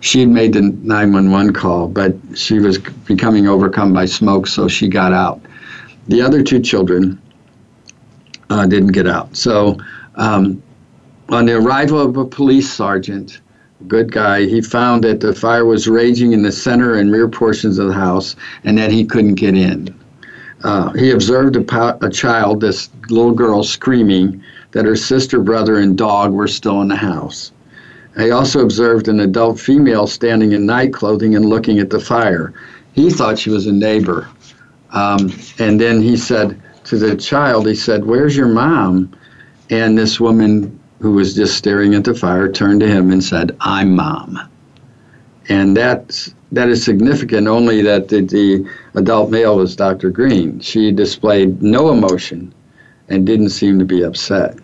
[0.00, 4.86] She had made the 911 call, but she was becoming overcome by smoke, so she
[4.86, 5.40] got out.
[6.08, 7.20] The other two children
[8.50, 9.36] uh, didn't get out.
[9.36, 9.78] So,
[10.14, 10.62] um,
[11.28, 13.40] on the arrival of a police sergeant,
[13.80, 17.28] a good guy, he found that the fire was raging in the center and rear
[17.28, 19.94] portions of the house and that he couldn't get in.
[20.64, 24.42] Uh, he observed a, po- a child, this little girl, screaming
[24.72, 27.52] that her sister, brother, and dog were still in the house.
[28.16, 32.52] He also observed an adult female standing in night clothing and looking at the fire.
[32.94, 34.28] He thought she was a neighbor.
[34.90, 39.14] Um, and then he said to the child, he said, Where's your mom?
[39.70, 43.56] And this woman who was just staring at the fire turned to him and said,
[43.60, 44.38] I'm mom.
[45.48, 50.10] And that's, that is significant only that the, the adult male was Dr.
[50.10, 50.60] Green.
[50.60, 52.52] She displayed no emotion
[53.08, 54.58] and didn't seem to be upset.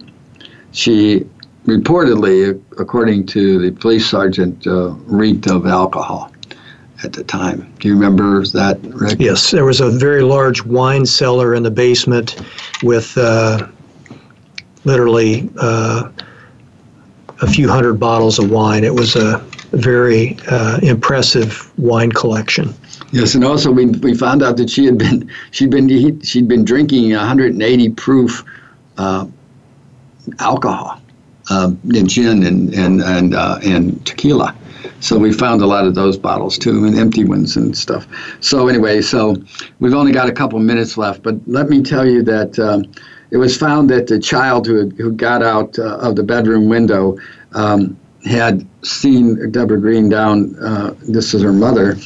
[0.72, 1.26] She
[1.66, 6.33] reportedly, according to the police sergeant, uh, reeked of alcohol
[7.04, 7.72] at the time.
[7.78, 9.18] Do you remember that, Rick?
[9.20, 12.42] Yes, there was a very large wine cellar in the basement
[12.82, 13.66] with uh,
[14.84, 16.10] literally uh,
[17.42, 18.84] a few hundred bottles of wine.
[18.84, 19.38] It was a
[19.72, 22.74] very uh, impressive wine collection.
[23.12, 26.64] Yes, and also we, we found out that she had been she'd been she'd been
[26.64, 28.44] drinking 180 proof
[28.98, 29.26] uh,
[30.38, 31.00] alcohol,
[31.50, 34.54] uh, gin and and and uh, and tequila.
[35.04, 38.06] So we found a lot of those bottles too, and empty ones and stuff.
[38.40, 39.36] So anyway, so
[39.78, 42.86] we've only got a couple minutes left, but let me tell you that um,
[43.30, 47.18] it was found that the child who who got out uh, of the bedroom window
[47.52, 50.56] um, had seen Debora Green down.
[50.56, 51.98] Uh, this is her mother,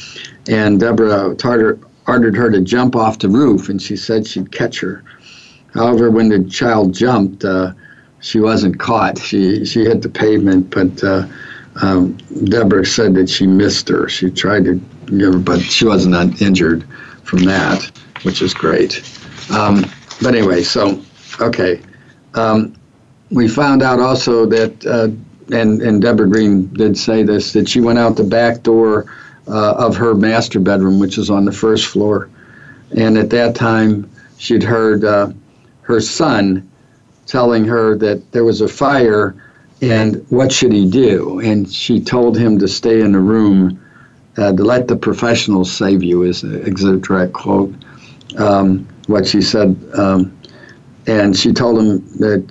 [0.49, 4.81] and Debora Tarter ordered her to jump off the roof, and she said she'd catch
[4.81, 5.05] her.
[5.73, 7.71] However, when the child jumped, uh,
[8.19, 9.17] she wasn't caught.
[9.17, 11.25] She she hit the pavement, but uh,
[11.81, 14.09] um, Debora said that she missed her.
[14.09, 16.85] She tried to give her, but she wasn't injured
[17.23, 17.91] from that,
[18.23, 19.01] which is great.
[19.51, 19.85] Um,
[20.21, 21.01] but anyway, so
[21.39, 21.81] okay.
[22.33, 22.75] Um,
[23.31, 25.09] we found out also that, uh,
[25.55, 29.05] and, and Debora Green did say this, that she went out the back door
[29.47, 32.29] uh, of her master bedroom, which is on the first floor.
[32.95, 35.31] And at that time, she'd heard uh,
[35.81, 36.69] her son
[37.25, 39.35] telling her that there was a fire
[39.81, 41.39] and what should he do?
[41.39, 43.83] And she told him to stay in the room,
[44.37, 47.73] uh, to let the professionals save you, is a direct quote.
[48.37, 49.75] Um, what she said.
[49.95, 50.37] Um,
[51.07, 52.47] and she told him that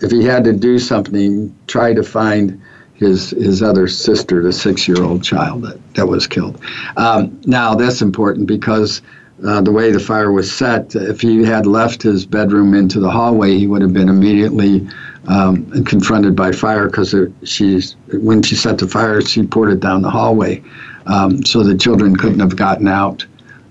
[0.00, 2.60] if he had to do something, try to find
[2.94, 6.60] his his other sister, the six year old child that, that was killed.
[6.96, 9.00] Um, now that's important because
[9.44, 13.10] uh, the way the fire was set, if he had left his bedroom into the
[13.10, 14.86] hallway, he would have been immediately
[15.28, 19.80] um, and confronted by fire because she's when she set the fire, she poured it
[19.80, 20.62] down the hallway,
[21.06, 23.24] um, so the children couldn't have gotten out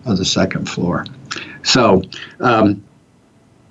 [0.06, 1.06] of the second floor.
[1.64, 2.04] So.
[2.40, 2.84] Um,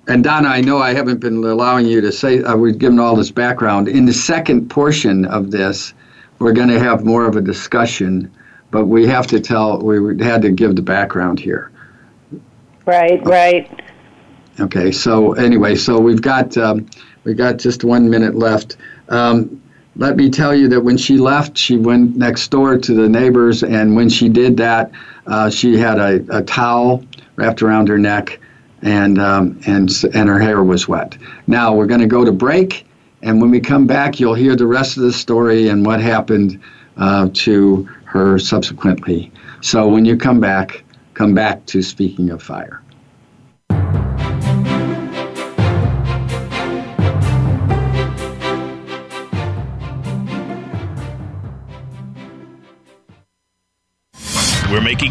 [0.07, 3.15] and Donna, I know I haven't been allowing you to say, uh, we've given all
[3.15, 3.87] this background.
[3.87, 5.93] In the second portion of this,
[6.39, 8.29] we're going to have more of a discussion,
[8.71, 11.71] but we have to tell, we had to give the background here.
[12.85, 13.81] Right, right.
[14.59, 16.87] Okay, so anyway, so we've got um,
[17.23, 18.77] we got just one minute left.
[19.09, 19.61] Um,
[19.97, 23.63] let me tell you that when she left, she went next door to the neighbors,
[23.63, 24.91] and when she did that,
[25.27, 27.03] uh, she had a, a towel
[27.35, 28.39] wrapped around her neck,
[28.81, 31.17] and um, and and her hair was wet.
[31.47, 32.85] Now we're going to go to break,
[33.21, 36.59] and when we come back, you'll hear the rest of the story and what happened
[36.97, 39.31] uh, to her subsequently.
[39.61, 42.80] So when you come back, come back to speaking of fire.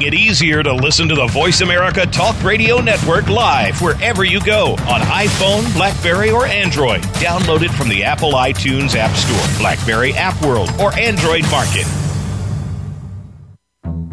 [0.00, 4.40] Making it easier to listen to the Voice America Talk Radio Network live wherever you
[4.40, 7.02] go on iPhone, Blackberry, or Android.
[7.20, 11.86] Download it from the Apple iTunes App Store, Blackberry App World, or Android Market.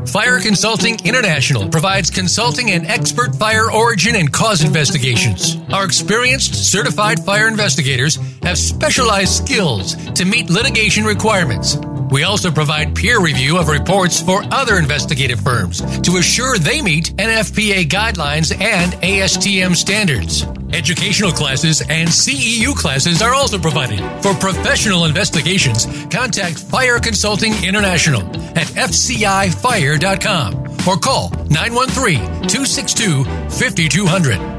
[0.08, 5.58] Fire Consulting International provides consulting and expert fire origin and cause investigations.
[5.72, 11.78] Our experienced, certified fire investigators have specialized skills to meet litigation requirements
[12.10, 17.16] we also provide peer review of reports for other investigative firms to assure they meet
[17.18, 20.44] NFPA guidelines and ASTM standards.
[20.74, 24.00] Educational classes and CEU classes are also provided.
[24.22, 28.22] For professional investigations, contact Fire Consulting International
[28.58, 30.56] at fcifire.com
[30.88, 34.57] or call 913 262 5200.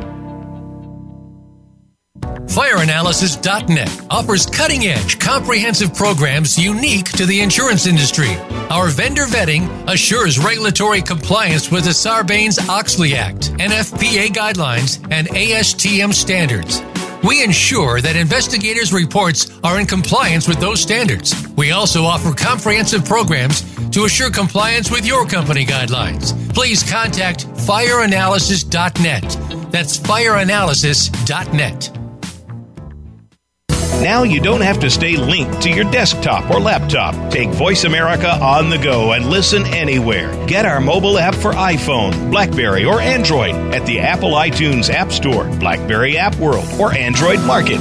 [2.49, 8.37] FireAnalysis.net offers cutting edge, comprehensive programs unique to the insurance industry.
[8.71, 16.13] Our vendor vetting assures regulatory compliance with the Sarbanes Oxley Act, NFPA guidelines, and ASTM
[16.13, 16.83] standards.
[17.23, 21.35] We ensure that investigators' reports are in compliance with those standards.
[21.57, 26.33] We also offer comprehensive programs to assure compliance with your company guidelines.
[26.55, 29.73] Please contact fireanalysis.net.
[29.73, 31.98] That's fireanalysis.net.
[34.01, 37.33] Now you don't have to stay linked to your desktop or laptop.
[37.33, 40.31] Take Voice America on the go and listen anywhere.
[40.47, 45.45] Get our mobile app for iPhone, Blackberry, or Android at the Apple iTunes App Store,
[45.59, 47.81] Blackberry App World, or Android Market.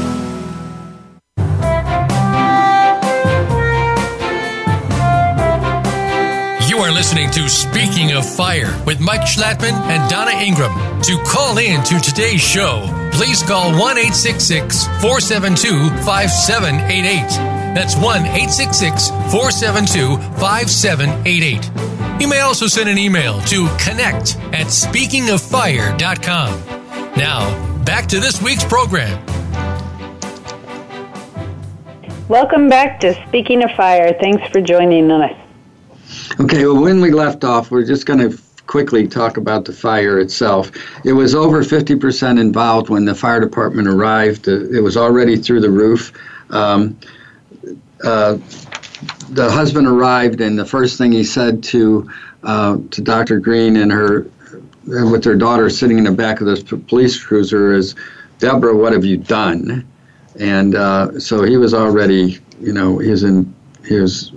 [6.68, 10.74] You are listening to Speaking of Fire with Mike Schlattman and Donna Ingram.
[11.04, 17.30] To call in to today's show, please call 1 472 5788.
[17.76, 18.26] That's 1
[19.32, 22.22] 472 5788.
[22.22, 26.64] You may also send an email to connect at speakingoffire.com.
[27.16, 29.24] Now, back to this week's program.
[32.28, 34.14] Welcome back to Speaking of Fire.
[34.20, 35.36] Thanks for joining us
[36.40, 40.20] Okay, well, when we left off, we're just going to quickly talk about the fire
[40.20, 40.72] itself.
[41.04, 44.48] It was over 50% involved when the fire department arrived.
[44.48, 46.14] It was already through the roof.
[46.52, 46.98] Um,
[48.04, 48.38] uh,
[49.30, 52.10] the husband arrived, and the first thing he said to
[52.44, 53.40] uh, to Dr.
[53.40, 54.28] Green and her,
[54.86, 57.96] with their daughter sitting in the back of this police cruiser, is,
[58.40, 59.88] "Debora, what have you done?"
[60.40, 63.54] And uh, so he was already, you know, he was in
[63.88, 64.32] he was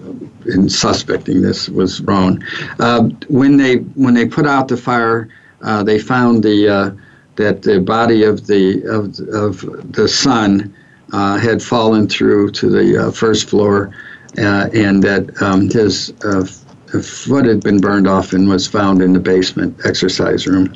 [0.50, 2.42] in suspecting this was wrong.
[2.78, 5.28] Uh, when they when they put out the fire,
[5.62, 6.90] uh, they found the uh,
[7.36, 10.74] that the body of the of of the son
[11.12, 13.90] uh, had fallen through to the uh, first floor,
[14.36, 16.12] and that um, his
[17.02, 20.74] foot had been burned off and was found in the basement exercise room.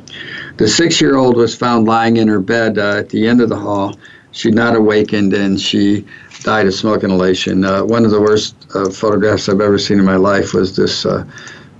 [0.58, 3.96] The six-year-old was found lying in her bed at the end of the hall.
[4.30, 6.04] She'd not awakened, and she
[6.44, 7.64] died of smoke inhalation.
[7.64, 11.04] Uh, one of the worst uh, photographs I've ever seen in my life was this
[11.04, 11.24] uh,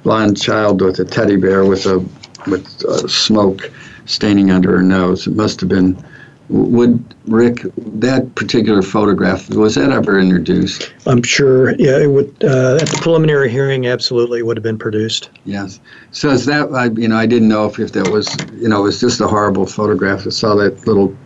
[0.03, 2.05] blonde child with a teddy bear with a
[2.47, 3.71] with uh, smoke
[4.07, 5.27] staining under her nose.
[5.27, 6.03] It must have been.
[6.51, 10.93] Would Rick that particular photograph was that ever introduced?
[11.07, 11.75] I'm sure.
[11.77, 12.29] Yeah, it would.
[12.45, 15.31] Uh, at the preliminary hearing, absolutely would have been produced.
[15.47, 15.81] Yes.
[16.11, 18.29] So is that I you know I didn't know if, if that was
[18.61, 20.27] you know it was just a horrible photograph.
[20.27, 21.17] I saw that little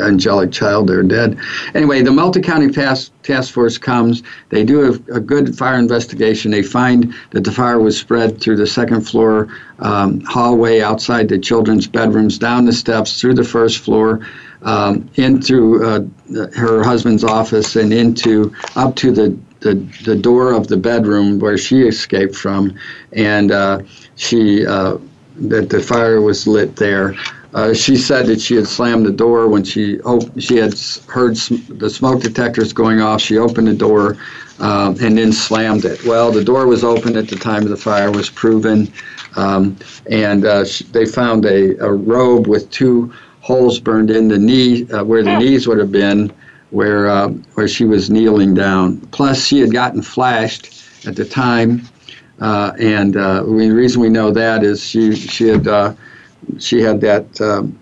[0.00, 1.38] angelic child they're dead.
[1.74, 4.22] Anyway, the multi-county task, task force comes.
[4.50, 6.50] They do a, a, good fire investigation.
[6.50, 9.48] They find that the fire was spread through the second floor
[9.78, 14.26] um, hallway, outside the children's bedrooms, down the steps, through the first floor,
[14.62, 16.00] um, in through uh,
[16.54, 19.74] her husband's office, and into up to the the,
[20.04, 22.78] the door of the bedroom where she escaped from,
[23.12, 23.80] and uh,
[24.16, 24.98] she uh,
[25.36, 27.14] that the fire was lit there.
[27.54, 30.74] Uh, she said that she had slammed the door when she op- she had
[31.08, 33.20] heard sm- the smoke detectors going off.
[33.20, 34.16] She opened the door
[34.58, 36.04] um, and then slammed it.
[36.04, 38.92] Well, the door was open at the time of the fire was proven,
[39.36, 39.76] um,
[40.10, 44.90] and uh, sh- they found a, a robe with two holes burned in the knee
[44.90, 46.32] uh, where the knees would have been,
[46.70, 48.98] where uh, where she was kneeling down.
[49.12, 51.82] Plus, she had gotten flashed at the time,
[52.40, 55.68] uh, and uh, the reason we know that is she she had
[56.58, 57.78] she had that, um,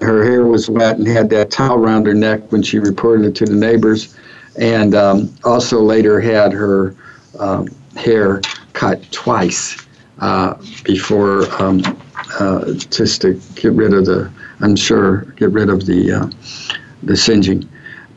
[0.00, 3.34] her hair was wet and had that towel around her neck when she reported it
[3.36, 4.16] to the neighbors,
[4.58, 6.94] and um, also later had her
[7.38, 8.40] um, hair
[8.72, 9.86] cut twice
[10.18, 11.82] uh, before um,
[12.40, 16.30] uh, just to get rid of the, I'm sure, get rid of the uh,
[17.02, 17.68] the singeing.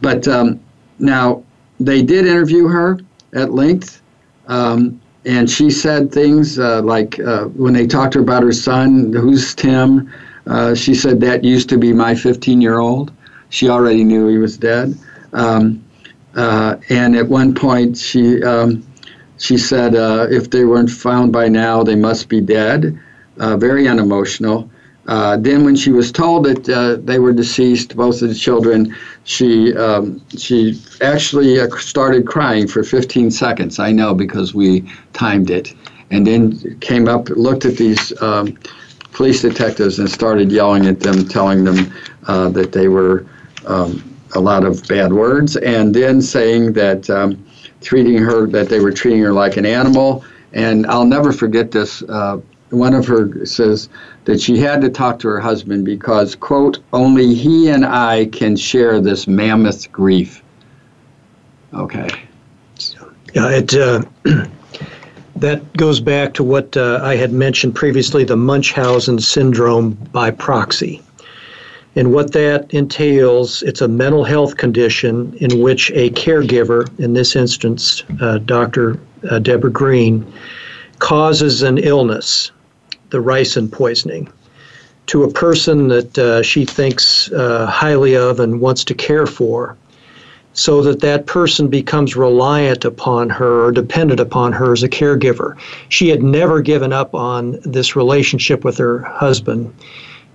[0.02, 0.60] But um,
[1.00, 1.44] now
[1.80, 3.00] they did interview her
[3.34, 4.02] at length.
[4.48, 8.54] Um, and she said things uh, like uh, when they talked to her about her
[8.54, 10.12] son, who's Tim,
[10.48, 13.12] uh, she said that used to be my 15 year old.
[13.50, 14.98] She already knew he was dead.
[15.34, 15.84] Um,
[16.36, 18.86] uh, and at one point, she um,
[19.38, 22.98] she said uh, if they weren't found by now, they must be dead.
[23.38, 24.70] Uh, very unemotional.
[25.08, 28.94] Uh, then, when she was told that uh, they were deceased, both of the children,
[29.24, 33.80] she um, she actually uh, started crying for 15 seconds.
[33.80, 35.74] I know because we timed it,
[36.12, 38.58] and then came up, looked at these um,
[39.14, 41.94] police detectives, and started yelling at them, telling them
[42.28, 43.26] uh, that they were
[43.66, 44.04] um,
[44.36, 47.46] a lot of bad words, and then saying that um,
[47.80, 50.26] treating her that they were treating her like an animal.
[50.52, 52.04] And I'll never forget this.
[52.70, 53.88] One of her says
[54.26, 58.58] that she had to talk to her husband because, quote, only he and I can
[58.58, 60.44] share this mammoth grief.
[61.74, 62.10] Okay.
[63.34, 63.74] Yeah, it.
[63.74, 64.04] Uh,
[65.38, 71.02] that goes back to what uh, I had mentioned previously the Munchausen syndrome by proxy.
[71.96, 77.36] And what that entails, it's a mental health condition in which a caregiver, in this
[77.36, 79.00] instance, uh, Dr.
[79.24, 80.32] Uh, Debora Green,
[81.00, 82.52] causes an illness
[83.10, 84.30] the ricin poisoning
[85.08, 89.76] to a person that uh, she thinks uh, highly of and wants to care for,
[90.54, 95.58] so that that person becomes reliant upon her or dependent upon her as a caregiver.
[95.90, 99.74] She had never given up on this relationship with her husband.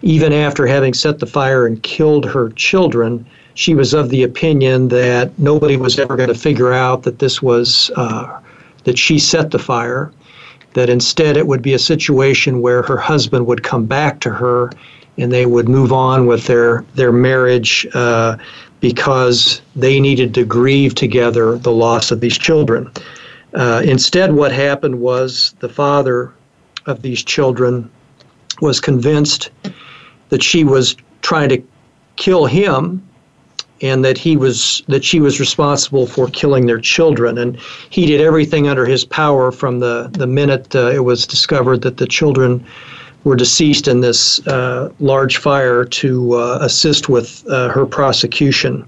[0.00, 4.88] Even after having set the fire and killed her children, she was of the opinion
[4.88, 8.40] that nobody was ever going to figure out that this was uh,
[8.84, 10.11] that she set the fire
[10.75, 14.70] that instead it would be a situation where her husband would come back to her
[15.18, 18.37] and they would move on with their their marriage uh,
[18.81, 22.91] because they needed to grieve together the loss of these children.
[23.55, 26.33] Uh, instead, what happened was the father
[26.87, 27.91] of these children
[28.61, 29.51] was convinced
[30.31, 31.62] that she was trying to
[32.16, 33.07] kill him
[33.83, 37.59] and that he was that she was responsible for killing their children and
[37.91, 41.97] he did everything under his power from the the minute uh, it was discovered that
[41.97, 42.64] the children
[43.24, 48.87] were deceased in this uh, large fire to uh, assist with uh, her prosecution.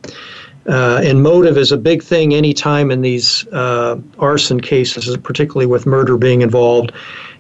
[0.67, 5.85] Uh, and motive is a big thing anytime in these uh, arson cases, particularly with
[5.87, 6.91] murder being involved.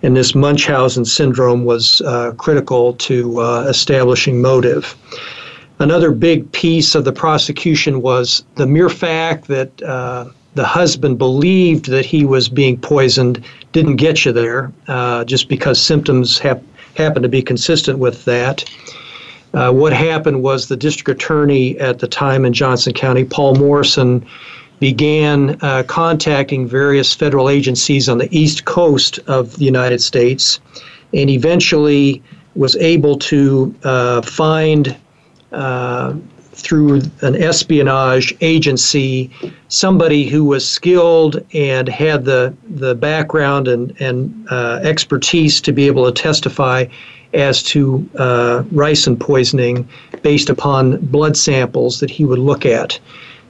[0.02, 2.02] And this Munchausen syndrome was
[2.36, 4.94] critical to establishing motive.
[5.80, 11.86] Another big piece of the prosecution was the mere fact that uh, the husband believed
[11.86, 16.62] that he was being poisoned didn't get you there, uh, just because symptoms hap-
[16.96, 18.64] happened to be consistent with that.
[19.52, 24.24] Uh, what happened was the district attorney at the time in Johnson County, Paul Morrison,
[24.80, 30.60] began uh, contacting various federal agencies on the east coast of the United States
[31.12, 32.22] and eventually
[32.54, 34.96] was able to uh, find
[35.54, 36.14] uh,
[36.52, 39.30] through an espionage agency,
[39.68, 45.86] somebody who was skilled and had the the background and and uh, expertise to be
[45.86, 46.84] able to testify
[47.34, 49.88] as to uh, ricin poisoning
[50.22, 52.98] based upon blood samples that he would look at.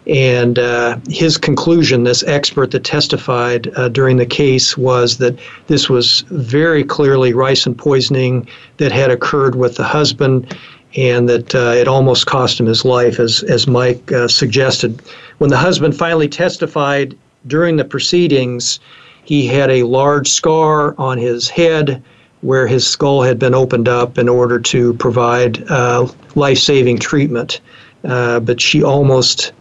[0.06, 5.88] And uh, his conclusion, this expert that testified uh, during the case, was that this
[5.88, 8.46] was very clearly ricin poisoning
[8.76, 10.54] that had occurred with the husband
[10.96, 15.02] and that uh, it almost cost him his life, as, as Mike uh, suggested.
[15.38, 17.16] When the husband finally testified
[17.46, 18.78] during the proceedings,
[19.24, 22.02] he had a large scar on his head
[22.42, 27.60] where his skull had been opened up in order to provide uh, life saving treatment.
[28.04, 29.52] Uh, but she almost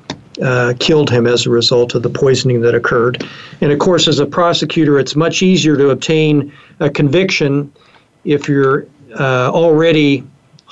[0.41, 3.25] uh, killed him as a result of the poisoning that occurred.
[3.61, 7.71] And of course, as a prosecutor, it's much easier to obtain a conviction
[8.25, 8.85] if you're
[9.17, 10.23] uh, already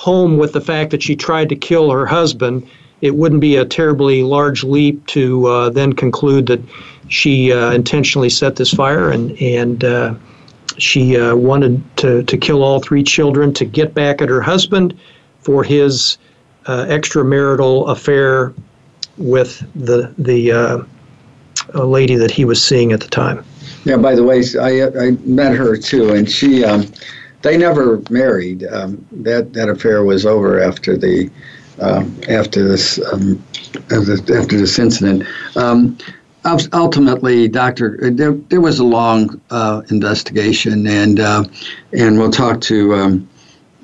[0.01, 2.67] home with the fact that she tried to kill her husband,
[3.01, 6.59] it wouldn't be a terribly large leap to uh, then conclude that
[7.07, 10.15] she uh, intentionally set this fire and and uh,
[10.79, 14.97] she uh, wanted to, to kill all three children to get back at her husband
[15.41, 16.17] for his
[16.65, 18.55] uh, extramarital affair
[19.17, 20.83] with the the uh,
[21.75, 23.45] lady that he was seeing at the time.
[23.85, 23.97] Yeah.
[23.97, 26.65] By the way, I I met her too, and she.
[26.65, 26.87] Um,
[27.41, 28.65] they never married.
[28.65, 31.29] Um, that that affair was over after the
[31.79, 33.43] um, after this um,
[33.91, 35.27] after this incident.
[35.55, 35.97] Um,
[36.45, 41.43] ultimately, Doctor, uh, there, there was a long uh, investigation, and uh,
[41.93, 43.29] and we'll talk to um,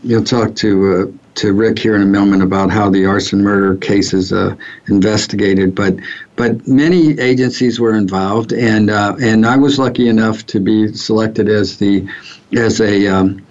[0.04, 3.76] you'll talk to uh, to Rick here in a moment about how the arson murder
[3.76, 4.56] case is uh,
[4.88, 5.76] investigated.
[5.76, 5.96] But
[6.36, 11.48] but many agencies were involved, and uh, and I was lucky enough to be selected
[11.48, 12.08] as the
[12.54, 13.46] as a um,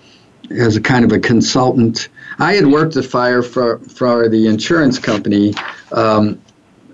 [0.51, 2.09] as a kind of a consultant.
[2.39, 5.55] I had worked the fire for, for the insurance company,
[5.93, 6.41] um,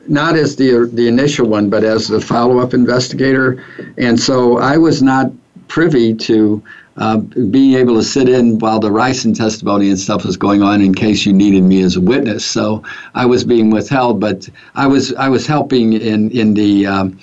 [0.09, 3.64] not as the, the initial one, but as the follow up investigator.
[3.98, 5.32] And so I was not
[5.68, 6.62] privy to
[6.96, 10.82] uh, being able to sit in while the ricin testimony and stuff was going on
[10.82, 12.44] in case you needed me as a witness.
[12.44, 12.82] So
[13.14, 17.18] I was being withheld, but I was I was helping in in the um,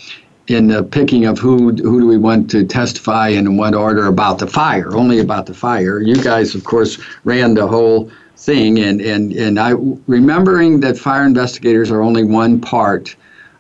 [0.50, 4.08] in the picking of who who do we want to testify and in what order
[4.08, 6.02] about the fire, only about the fire.
[6.02, 9.74] You guys, of course, ran the whole thing, and and and I
[10.08, 13.16] remembering that fire investigators are only one part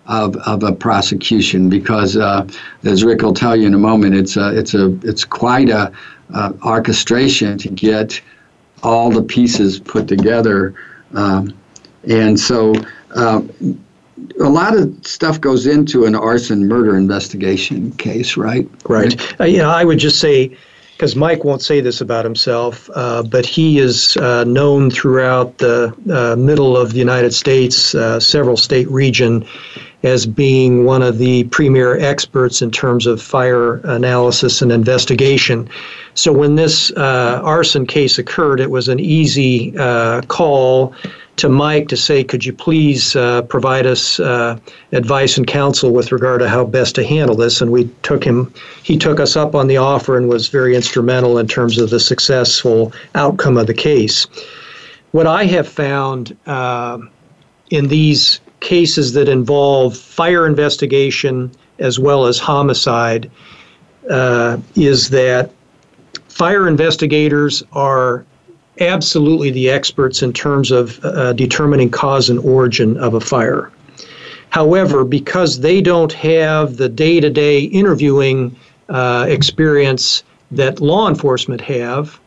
[0.08, 2.48] of, of a prosecution because, uh,
[2.84, 5.94] as Rick will tell you in a moment, it's a, it's a it's quite a
[6.34, 8.20] uh, orchestration to get
[8.82, 10.74] all the pieces put together,
[11.14, 11.54] um,
[12.04, 12.74] and so.
[13.16, 13.42] Uh,
[14.40, 18.70] a lot of stuff goes into an arson murder investigation case, right?
[18.88, 19.40] Right.
[19.40, 20.56] Uh, you know, I would just say,
[20.94, 25.94] because Mike won't say this about himself, uh, but he is uh, known throughout the
[26.12, 29.46] uh, middle of the United States, uh, several state region,
[30.04, 35.70] as being one of the premier experts in terms of fire analysis and investigation.
[36.16, 39.72] So when this uh, arson case occurred, it was an easy
[40.28, 40.94] call
[41.40, 44.60] to Mike to say, could you please uh, provide us uh,
[44.92, 47.62] advice and counsel with regard to how best to handle this?
[47.62, 51.38] And we took him, he took us up on the offer and was very instrumental
[51.38, 54.28] in terms of the successful outcome of the case.
[55.12, 57.00] What I have found uh,
[57.70, 63.32] in these cases that involve fire investigation as well as homicide
[64.10, 65.52] uh, is that
[66.28, 68.26] fire investigators are
[68.80, 73.72] absolutely the experts in terms of uh, determining cause and origin of a fire.
[74.50, 78.56] However, because they don't have the day to day interviewing
[78.90, 82.20] uh, experience that law enforcement have,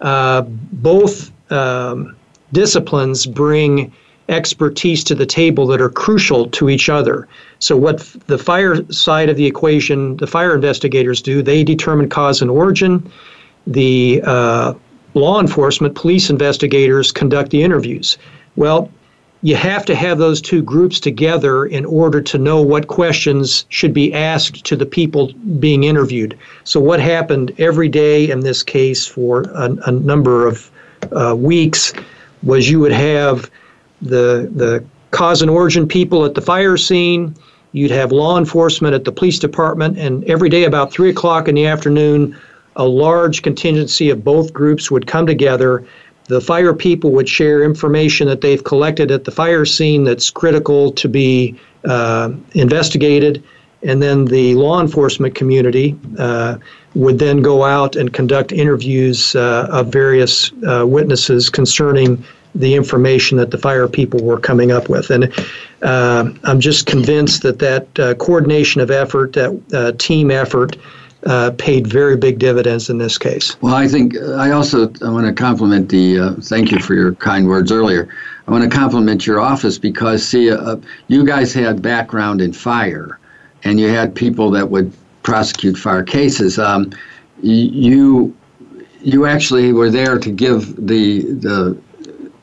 [0.00, 2.16] uh, both um,
[2.52, 3.92] disciplines bring
[4.28, 7.26] expertise to the table that are crucial to each other.
[7.58, 12.40] So, what the fire side of the equation, the fire investigators do, they determine cause
[12.42, 13.10] and origin.
[13.66, 14.74] The uh,
[15.14, 18.18] law enforcement, police investigators conduct the interviews.
[18.56, 18.90] Well,
[19.42, 23.94] you have to have those two groups together in order to know what questions should
[23.94, 26.36] be asked to the people being interviewed.
[26.64, 30.70] So, what happened every day in this case for a, a number of
[31.12, 31.92] uh, weeks
[32.42, 33.50] was you would have
[34.02, 37.34] the the cause and origin people at the fire scene.
[37.72, 41.54] You'd have law enforcement at the police department, and every day about three o'clock in
[41.54, 42.36] the afternoon,
[42.78, 45.84] a large contingency of both groups would come together
[46.28, 50.92] the fire people would share information that they've collected at the fire scene that's critical
[50.92, 53.42] to be uh, investigated.
[53.82, 56.58] And then the law enforcement community uh,
[56.94, 62.22] would then go out and conduct interviews uh, of various uh, witnesses concerning
[62.54, 65.10] the information that the fire people were coming up with.
[65.10, 65.32] And
[65.82, 70.76] uh, I'm just convinced that that uh, coordination of effort, that team effort,
[71.26, 73.60] uh, paid very big dividends in this case.
[73.60, 76.18] Well, I think uh, I also I want to compliment the.
[76.18, 78.08] Uh, thank you for your kind words earlier.
[78.46, 80.76] I want to compliment your office because see, uh,
[81.08, 83.18] you guys had background in fire,
[83.64, 84.92] and you had people that would
[85.22, 86.58] prosecute fire cases.
[86.58, 86.92] Um,
[87.42, 88.34] you
[89.00, 91.78] you actually were there to give the the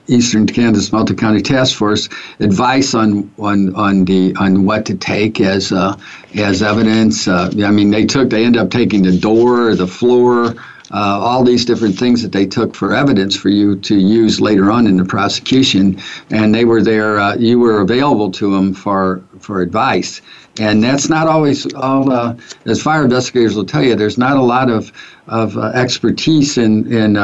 [0.07, 5.71] Eastern Kansas Multi-County Task Force advice on on on the on what to take as
[5.71, 5.97] uh,
[6.35, 7.27] as evidence.
[7.27, 10.55] Uh, I mean, they took they end up taking the door, the floor,
[10.91, 14.71] uh, all these different things that they took for evidence for you to use later
[14.71, 15.99] on in the prosecution,
[16.29, 17.19] and they were there.
[17.19, 20.21] Uh, you were available to them for for advice,
[20.59, 22.11] and that's not always all.
[22.11, 22.35] Uh,
[22.65, 24.91] as fire investigators will tell you, there's not a lot of
[25.27, 27.17] of uh, expertise in in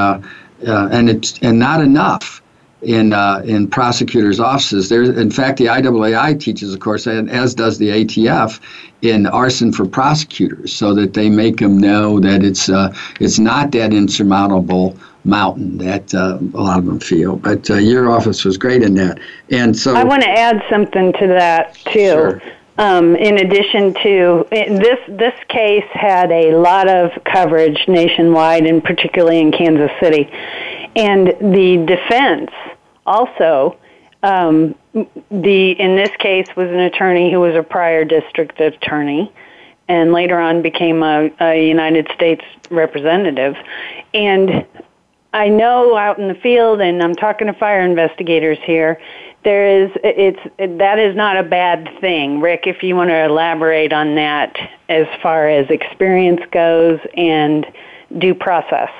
[0.63, 2.40] and it's and not enough
[2.81, 4.89] in uh, in prosecutors' offices.
[4.89, 8.59] There's, in fact, the IAAI teaches, of course, and as does the ATF,
[9.01, 13.71] in arson for prosecutors, so that they make them know that it's uh, it's not
[13.71, 17.35] that insurmountable mountain that uh, a lot of them feel.
[17.35, 19.19] But uh, your office was great in that,
[19.51, 21.99] and so I want to add something to that too.
[21.99, 22.41] Sure.
[22.77, 29.39] Um, in addition to this, this case had a lot of coverage nationwide, and particularly
[29.39, 30.27] in Kansas City.
[30.95, 32.51] And the defense
[33.05, 33.77] also,
[34.23, 39.31] um, the in this case was an attorney who was a prior district attorney,
[39.87, 43.55] and later on became a, a United States representative.
[44.13, 44.65] And
[45.33, 48.99] I know out in the field, and I'm talking to fire investigators here.
[49.43, 50.39] There is it's
[50.79, 52.67] that is not a bad thing, Rick.
[52.67, 54.55] If you want to elaborate on that
[54.87, 57.65] as far as experience goes and
[58.19, 58.91] due process.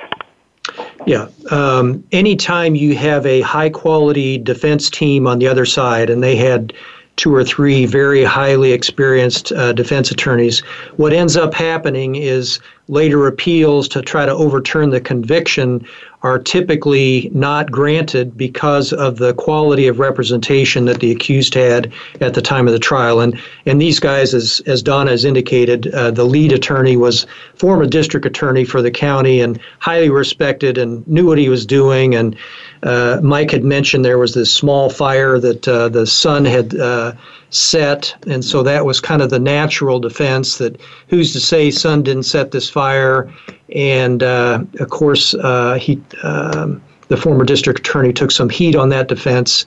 [1.06, 1.28] Yeah.
[1.50, 6.36] Um, anytime you have a high quality defense team on the other side, and they
[6.36, 6.72] had
[7.16, 10.60] two or three very highly experienced uh, defense attorneys,
[10.96, 12.58] what ends up happening is
[12.92, 15.82] later appeals to try to overturn the conviction
[16.22, 21.90] are typically not granted because of the quality of representation that the accused had
[22.20, 23.20] at the time of the trial.
[23.20, 27.86] And and these guys, as as Donna has indicated, uh, the lead attorney was former
[27.86, 32.14] district attorney for the county and highly respected and knew what he was doing.
[32.14, 32.36] And
[32.82, 37.14] uh, Mike had mentioned there was this small fire that uh, the son had uh,
[37.52, 42.02] set, and so that was kind of the natural defense that who's to say son
[42.02, 43.32] didn't set this fire,
[43.74, 48.88] and uh, of course uh, he um, the former district attorney took some heat on
[48.90, 49.66] that defense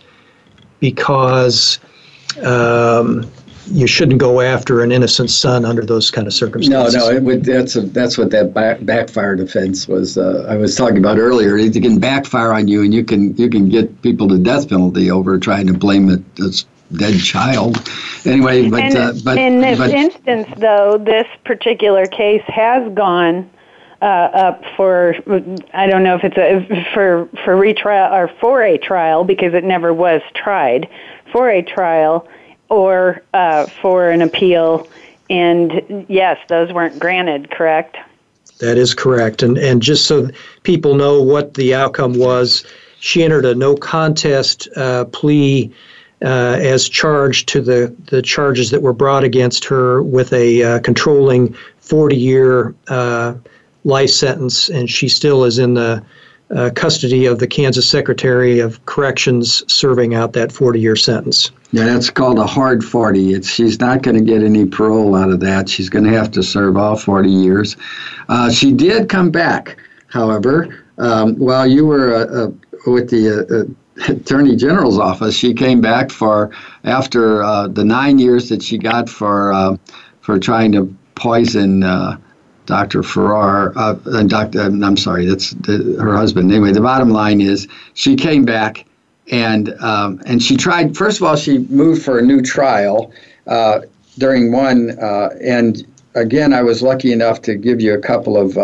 [0.79, 1.79] because.
[2.43, 3.31] Um,
[3.71, 6.93] you shouldn't go after an innocent son under those kind of circumstances.
[6.93, 10.17] No, no, would, that's a, that's what that back, backfire defense was.
[10.17, 11.57] Uh, I was talking about earlier.
[11.57, 15.09] It can backfire on you, and you can you can get people to death penalty
[15.09, 16.21] over trying to blame it
[16.93, 17.89] dead child.
[18.25, 23.49] Anyway, but and, uh, but in this but, instance, though, this particular case has gone
[24.01, 25.15] uh, up for
[25.73, 29.63] I don't know if it's a for for retrial or for a trial because it
[29.63, 30.89] never was tried
[31.31, 32.27] for a trial
[32.69, 34.87] or uh, for an appeal.
[35.29, 37.49] And yes, those weren't granted.
[37.51, 37.97] Correct.
[38.59, 39.43] That is correct.
[39.43, 40.29] And and just so
[40.63, 42.65] people know what the outcome was,
[42.99, 45.73] she entered a no contest uh, plea
[46.25, 50.79] uh, as charged to the, the charges that were brought against her with a uh,
[50.79, 53.35] controlling 40 year uh,
[53.83, 56.03] life sentence, and she still is in the
[56.49, 61.51] uh, custody of the Kansas Secretary of Corrections serving out that 40 year sentence.
[61.71, 63.33] Yeah, that's called a hard 40.
[63.33, 65.69] It's, she's not going to get any parole out of that.
[65.69, 67.77] She's going to have to serve all 40 years.
[68.29, 72.51] Uh, she did come back, however, um, while you were uh,
[72.87, 73.75] with the
[74.07, 75.35] Attorney General's office.
[75.35, 76.51] She came back for
[76.83, 79.77] after uh, the nine years that she got for uh,
[80.21, 82.17] for trying to poison uh,
[82.65, 83.03] Dr.
[83.03, 83.73] Farrar.
[83.75, 83.93] Uh,
[84.23, 84.61] Dr.
[84.61, 86.51] I'm sorry, that's the, her husband.
[86.51, 88.85] Anyway, the bottom line is she came back
[89.31, 90.95] and um, and she tried.
[90.97, 93.13] First of all, she moved for a new trial
[93.47, 93.81] uh,
[94.17, 95.85] during one, uh, and
[96.15, 98.57] again, I was lucky enough to give you a couple of.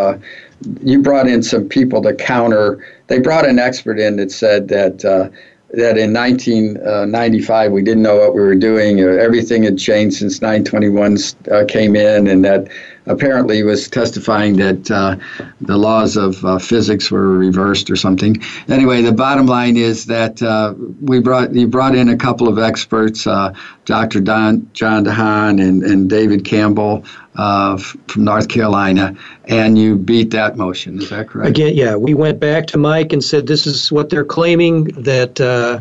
[0.81, 2.85] You brought in some people to counter.
[3.07, 5.29] They brought an expert in that said that uh,
[5.73, 8.99] that in 1995 we didn't know what we were doing.
[8.99, 11.17] Everything had changed since 921
[11.51, 12.67] uh, came in, and that
[13.05, 15.15] apparently was testifying that uh,
[15.61, 18.41] the laws of uh, physics were reversed or something.
[18.67, 22.59] Anyway, the bottom line is that uh, we brought you brought in a couple of
[22.59, 23.53] experts, uh,
[23.85, 24.21] Dr.
[24.21, 27.03] Don, John DeHaan and, and David Campbell
[27.35, 31.01] uh, from North Carolina, and you beat that motion.
[31.01, 31.49] Is that correct?
[31.49, 35.39] Again, yeah, we went back to Mike and said this is what they're claiming that
[35.41, 35.79] uh,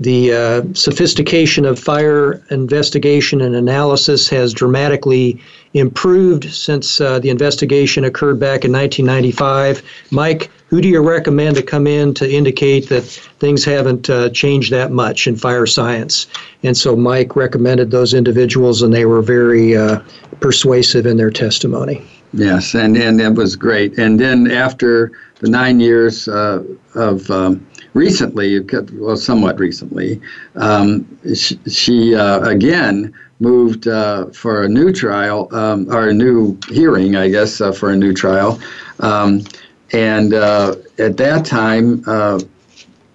[0.00, 5.40] the uh, sophistication of fire investigation and analysis has dramatically
[5.74, 9.82] improved since uh, the investigation occurred back in 1995.
[10.10, 13.02] Mike, who do you recommend to come in to indicate that
[13.38, 16.26] things haven't uh, changed that much in fire science?
[16.62, 20.00] And so Mike recommended those individuals, and they were very uh,
[20.40, 22.04] persuasive in their testimony.
[22.32, 23.96] Yes, and, and it was great.
[23.96, 26.64] And then after the nine years uh,
[26.94, 27.64] of um,
[27.94, 28.60] recently,
[28.94, 30.20] well, somewhat recently,
[30.56, 36.58] um, she, she uh, again moved uh, for a new trial um, or a new
[36.68, 38.60] hearing, I guess, uh, for a new trial.
[39.00, 39.44] Um,
[39.92, 42.40] and uh, at that time, uh,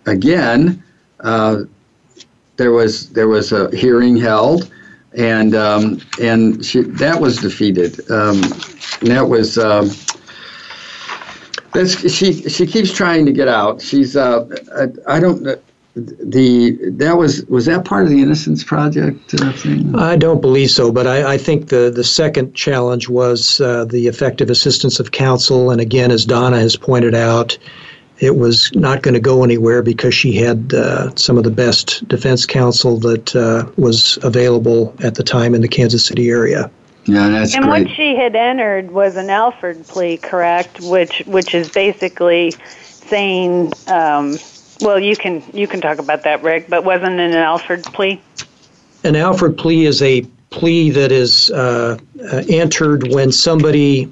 [0.05, 0.83] again,
[1.19, 1.63] uh,
[2.57, 4.71] there was there was a hearing held,
[5.17, 7.99] and um, and she, that was defeated.
[8.11, 8.41] Um,
[9.01, 9.57] that was.
[11.75, 13.81] She she keeps trying to get out.
[13.81, 14.47] She's uh,
[15.07, 15.59] I, I don't
[15.95, 19.95] the that was was that part of the Innocence Project uh, thing?
[19.95, 24.07] I don't believe so, but I, I think the the second challenge was uh, the
[24.07, 27.57] effective assistance of counsel, and again, as Donna has pointed out,
[28.19, 32.07] it was not going to go anywhere because she had uh, some of the best
[32.07, 36.69] defense counsel that uh, was available at the time in the Kansas City area.
[37.09, 37.87] Yeah, that's and great.
[37.87, 40.79] what she had entered was an Alford plea, correct?
[40.81, 44.37] Which which is basically saying, um,
[44.81, 46.69] well, you can you can talk about that, Rick.
[46.69, 48.21] But wasn't it an Alford plea?
[49.03, 51.97] An Alford plea is a plea that is uh,
[52.31, 54.07] uh, entered when somebody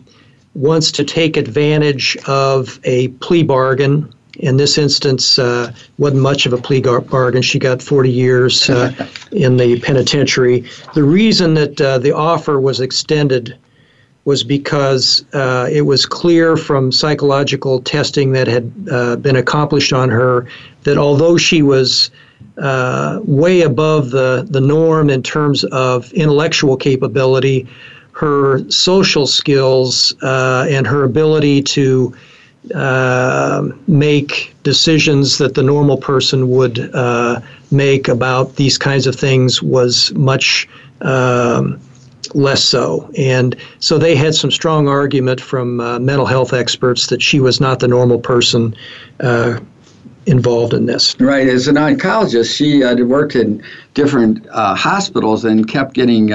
[0.55, 6.53] wants to take advantage of a plea bargain in this instance, uh, wasn't much of
[6.53, 7.41] a plea bargain.
[7.41, 8.93] She got 40 years uh,
[9.31, 10.65] in the penitentiary.
[10.93, 13.57] The reason that uh, the offer was extended
[14.25, 20.09] was because uh, it was clear from psychological testing that had uh, been accomplished on
[20.09, 20.47] her
[20.83, 22.11] that although she was
[22.57, 27.65] uh, way above the, the norm in terms of intellectual capability,
[28.11, 32.13] her social skills and her ability to
[32.73, 37.39] uh, make decisions that the normal person would uh,
[37.71, 40.67] make about these kinds of things was much
[41.01, 41.79] um,
[42.33, 43.09] less so.
[43.17, 47.61] And so they had some strong argument from uh, mental health experts that she was
[47.61, 48.75] not the normal person
[49.21, 49.59] uh,
[50.25, 51.15] involved in this.
[51.19, 51.47] Right.
[51.47, 56.33] As an oncologist, she uh, worked in different uh, hospitals and kept getting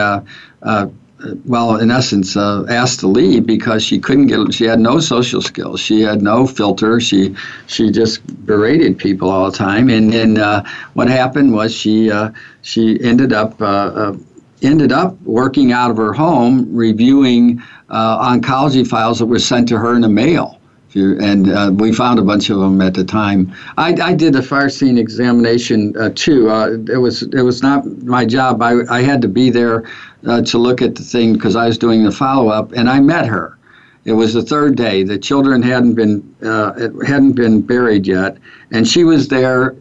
[1.44, 4.52] well, in essence, uh, asked to leave because she couldn't get.
[4.52, 5.80] She had no social skills.
[5.80, 7.00] She had no filter.
[7.00, 7.34] She
[7.66, 9.88] she just berated people all the time.
[9.88, 10.64] And then uh,
[10.94, 12.30] what happened was she uh,
[12.62, 14.16] she ended up uh, uh,
[14.62, 19.78] ended up working out of her home, reviewing uh, oncology files that were sent to
[19.78, 20.58] her in the mail.
[20.94, 23.54] And uh, we found a bunch of them at the time.
[23.78, 26.50] I, I did a fire scene examination uh, too.
[26.50, 28.62] Uh, it was it was not my job.
[28.62, 29.84] I, I had to be there
[30.26, 33.00] uh, to look at the thing because I was doing the follow up, and I
[33.00, 33.58] met her.
[34.04, 35.02] It was the third day.
[35.02, 36.72] The children hadn't been uh,
[37.06, 38.36] hadn't been buried yet,
[38.70, 39.76] and she was there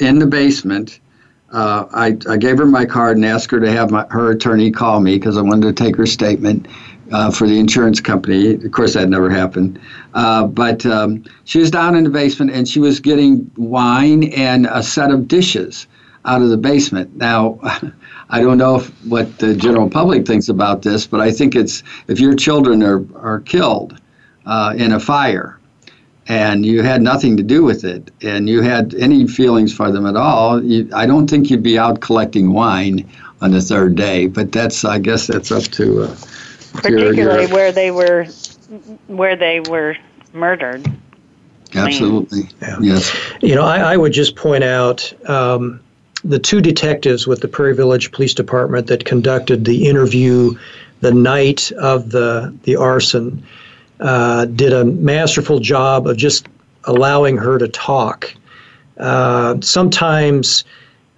[0.00, 1.00] in the basement.
[1.50, 4.70] Uh, I, I gave her my card and asked her to have my, her attorney
[4.70, 6.68] call me because I wanted to take her statement
[7.12, 8.54] uh, for the insurance company.
[8.54, 9.80] Of course, that never happened.
[10.14, 14.66] Uh, but um, she was down in the basement and she was getting wine and
[14.66, 15.86] a set of dishes
[16.24, 17.16] out of the basement.
[17.16, 17.58] Now,
[18.30, 21.82] I don't know if, what the general public thinks about this, but I think it's
[22.08, 23.98] if your children are, are killed
[24.44, 25.58] uh, in a fire
[26.26, 30.04] and you had nothing to do with it and you had any feelings for them
[30.04, 33.08] at all, you, I don't think you'd be out collecting wine
[33.40, 34.26] on the third day.
[34.26, 36.14] But that's, I guess, that's up to.
[36.74, 38.24] Particularly your, your, where they were,
[39.06, 39.96] where they were
[40.32, 40.90] murdered.
[41.74, 42.48] Absolutely.
[42.62, 42.78] Yeah.
[42.80, 43.16] Yes.
[43.42, 45.80] You know, I, I, would just point out um,
[46.24, 50.54] the two detectives with the Prairie Village Police Department that conducted the interview
[51.00, 53.44] the night of the the arson
[54.00, 56.46] uh, did a masterful job of just
[56.84, 58.34] allowing her to talk.
[58.98, 60.64] Uh, sometimes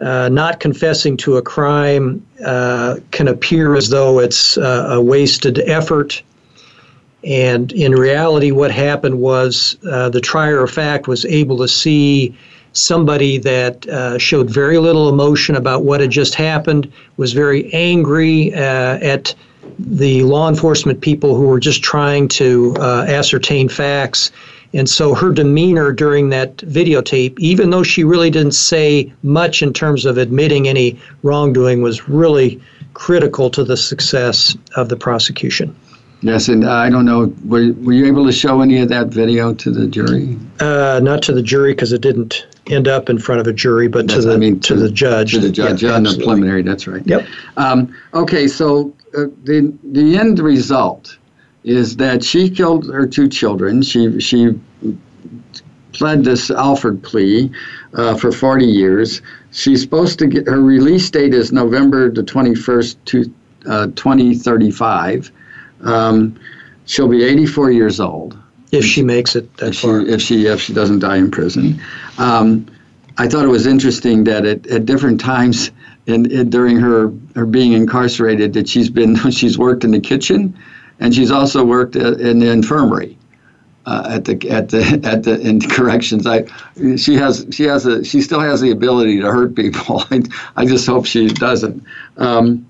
[0.01, 5.59] uh, not confessing to a crime uh, can appear as though it's uh, a wasted
[5.61, 6.23] effort.
[7.23, 12.35] And in reality, what happened was uh, the trier of fact was able to see
[12.73, 18.55] somebody that uh, showed very little emotion about what had just happened, was very angry
[18.55, 19.35] at
[19.79, 24.31] the law enforcement people who were just trying to ascertain facts
[24.73, 29.73] and so her demeanor during that videotape, even though she really didn't say much in
[29.73, 32.61] terms of admitting any wrongdoing, was really
[32.95, 35.75] critical to the success of the prosecution.
[36.23, 39.55] Yes, and I don't know, were, were you able to show any of that video
[39.55, 40.39] to the jury?
[40.61, 43.89] Uh, not to the jury because it didn't end up in front of a jury,
[43.89, 45.33] but to the, I mean, to, to, the judge.
[45.33, 47.03] To the judge, yeah, on the preliminary, that's right.
[47.07, 47.27] Yep.
[47.57, 51.17] Um, okay, so uh, the, the end result
[51.65, 53.83] is that she killed her two children.
[53.83, 54.59] She she
[55.93, 57.51] pled this Alford plea
[57.95, 59.23] uh, for 40 years.
[59.53, 63.35] She's supposed to get her release date is November the 21st, to,
[63.67, 65.31] uh, 2035.
[65.83, 66.39] Um,
[66.87, 68.39] she'll be 84 years old
[68.73, 70.01] if she makes it that if far.
[70.01, 71.81] She, if she if she doesn't die in prison.
[72.19, 72.67] Um,
[73.19, 75.71] I thought it was interesting that at, at different times
[76.07, 80.57] in, in, during her her being incarcerated that she's been she's worked in the kitchen
[81.01, 83.17] and she's also worked in the infirmary.
[83.87, 86.27] Uh, at the at the at the in corrections.
[86.27, 86.45] I
[86.97, 90.05] she has she has a she still has the ability to hurt people.
[90.11, 90.23] I,
[90.55, 91.83] I just hope she doesn't.
[92.19, 92.69] Um,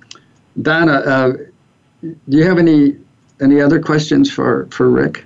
[0.63, 1.33] Donna, uh,
[2.03, 2.97] do you have any
[3.41, 5.25] any other questions for for Rick?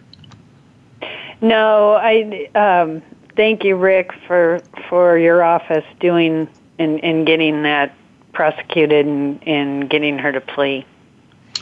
[1.42, 3.02] No, I um,
[3.36, 6.48] thank you, Rick, for for your office doing
[6.78, 7.94] and, and getting that
[8.32, 10.86] prosecuted and, and getting her to plea.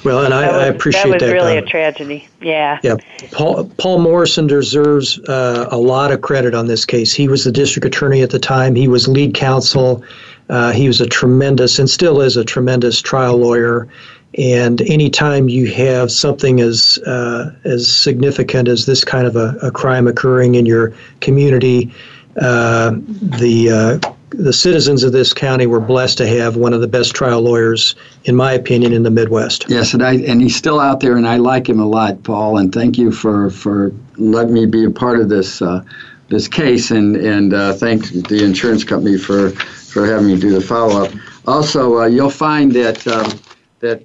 [0.05, 1.13] Well, and I, was, I appreciate that.
[1.13, 2.29] Was that was really a tragedy.
[2.41, 2.81] Yeah.
[2.83, 2.97] Yeah.
[3.31, 7.13] Paul, Paul Morrison deserves uh, a lot of credit on this case.
[7.13, 8.75] He was the district attorney at the time.
[8.75, 10.03] He was lead counsel.
[10.49, 13.89] Uh, he was a tremendous, and still is a tremendous trial lawyer.
[14.37, 19.71] And anytime you have something as uh, as significant as this kind of a, a
[19.71, 21.93] crime occurring in your community,
[22.41, 22.93] uh,
[23.39, 27.15] the uh, the citizens of this county were blessed to have one of the best
[27.15, 29.67] trial lawyers, in my opinion, in the Midwest.
[29.69, 32.59] Yes, and I and he's still out there, and I like him a lot, Paul.
[32.59, 35.83] And thank you for for letting me be a part of this uh,
[36.29, 40.61] this case, and and uh, thank the insurance company for for having me do the
[40.61, 41.13] follow up.
[41.47, 43.39] Also, uh, you'll find that um,
[43.81, 44.03] that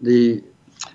[0.00, 0.42] the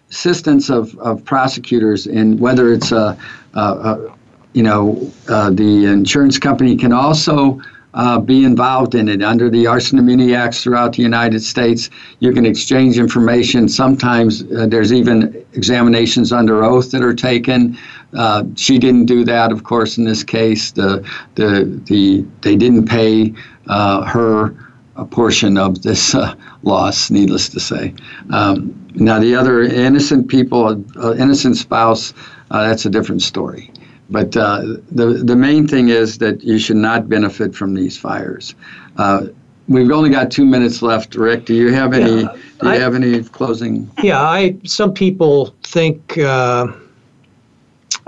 [0.10, 3.18] assistance of, of prosecutors in whether it's a,
[3.56, 4.16] a, a
[4.54, 7.60] you know uh, the insurance company can also
[7.94, 9.22] uh, be involved in it.
[9.22, 11.90] Under the Arson Immunity Acts throughout the United States,
[12.20, 13.70] you can exchange information.
[13.70, 17.78] Sometimes uh, there's even examinations under oath that are taken.
[18.18, 20.72] Uh, she didn't do that, of course, in this case.
[20.72, 23.34] The, the, the, they didn't pay
[23.68, 24.56] uh, her
[24.96, 27.96] a portion of this uh, loss, needless to say.
[28.32, 32.14] Um, now, the other innocent people, uh, innocent spouse,
[32.50, 33.72] that's a different story.
[34.10, 38.54] But uh, the the main thing is that you should not benefit from these fires.
[38.98, 39.28] Uh,
[39.68, 41.16] we've only got two minutes left.
[41.16, 42.22] Rick, do you have any?
[42.24, 43.90] Yeah, do you I, have any closing?
[44.02, 44.58] Yeah, I.
[44.66, 46.68] Some people think uh,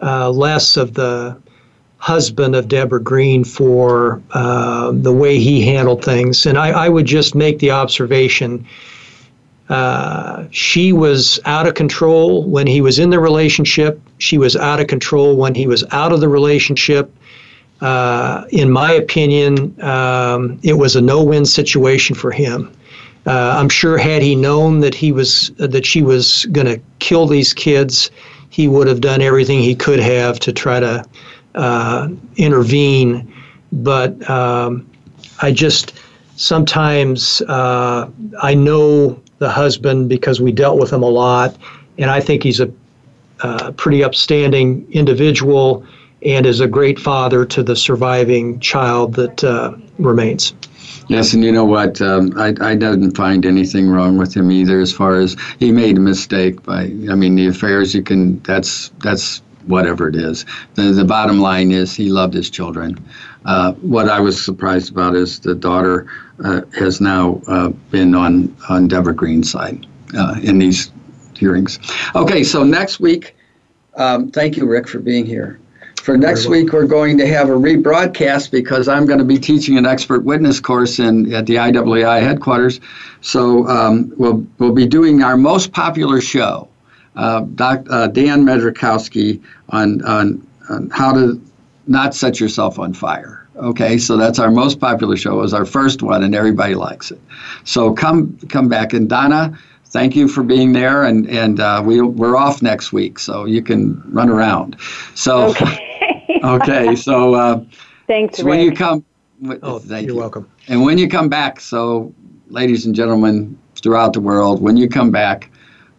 [0.01, 1.37] uh less of the
[1.97, 7.05] husband of Debora Green for uh, the way he handled things, and I, I would
[7.05, 8.67] just make the observation
[9.69, 13.99] uh, she was out of control when he was in the relationship.
[14.19, 17.11] She was out of control when he was out of the relationship.
[17.81, 22.71] Uh, in my opinion, um, it was a no-win situation for him.
[23.25, 27.25] Uh, I'm sure had he known that he was that she was going to kill
[27.25, 28.11] these kids,
[28.49, 31.03] he would have done everything he could have to try to
[31.55, 32.07] uh,
[32.37, 33.33] intervene.
[33.71, 34.87] But um,
[35.41, 35.93] I just
[36.35, 38.09] sometimes uh,
[38.43, 41.55] I know the husband because we dealt with him a lot,
[41.97, 42.71] and I think he's a
[43.41, 45.85] uh, pretty upstanding individual
[46.25, 50.53] and is a great father to the surviving child that uh, remains.
[51.07, 52.01] Yes, and you know what?
[52.01, 54.79] Um, I, I didn't find anything wrong with him either.
[54.79, 58.39] As far as he made a mistake by, I mean, the affairs you can.
[58.39, 60.45] That's that's whatever it is.
[60.73, 62.97] The the bottom line is he loved his children.
[63.45, 66.07] Uh, what I was surprised about is the daughter
[66.43, 69.85] has now uh, been on, on Debora Green's side
[70.17, 70.91] uh, in these
[71.37, 71.79] hearings.
[72.15, 73.35] Okay, so next week,
[73.95, 75.59] um, thank you, Rick, for being here.
[76.05, 79.75] For next week, we're going to have a rebroadcast because I'm going to be teaching
[79.75, 82.79] an expert witness course in at the IWI headquarters.
[83.21, 86.67] So um, we'll we'll be doing our most popular show,
[87.15, 91.41] uh, Doc, uh, Dan Medrakowski on, on on how to
[91.87, 93.44] not set yourself on fire.
[93.57, 95.37] Okay, so that's our most popular show.
[95.39, 97.19] It was our first one, and everybody likes it.
[97.63, 102.01] So come come back, and Donna thank you for being there, and and uh, we
[102.01, 104.75] we're off next week, so you can run around.
[105.13, 106.39] So Okay.
[106.43, 107.63] okay, so uh,
[108.07, 109.05] Thanks, so when you come,
[109.63, 110.21] Oh, thank you're you.
[110.21, 110.49] welcome.
[110.67, 112.13] And when you come back, so
[112.49, 115.49] ladies and gentlemen throughout the world, when you come back,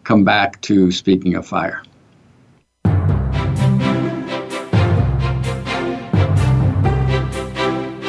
[0.03, 1.81] come back to speaking of fire.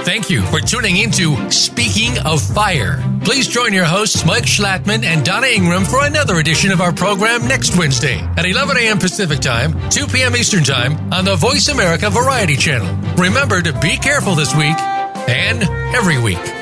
[0.09, 2.99] Thank you for tuning into Speaking of Fire.
[3.25, 7.47] Please join your hosts, Mike Schlattman and Donna Ingram, for another edition of our program
[7.47, 8.99] next Wednesday at 11 a.m.
[8.99, 10.35] Pacific Time, 2 p.m.
[10.35, 12.97] Eastern Time on the Voice America Variety Channel.
[13.23, 14.79] Remember to be careful this week
[15.29, 15.63] and
[15.95, 16.58] every week.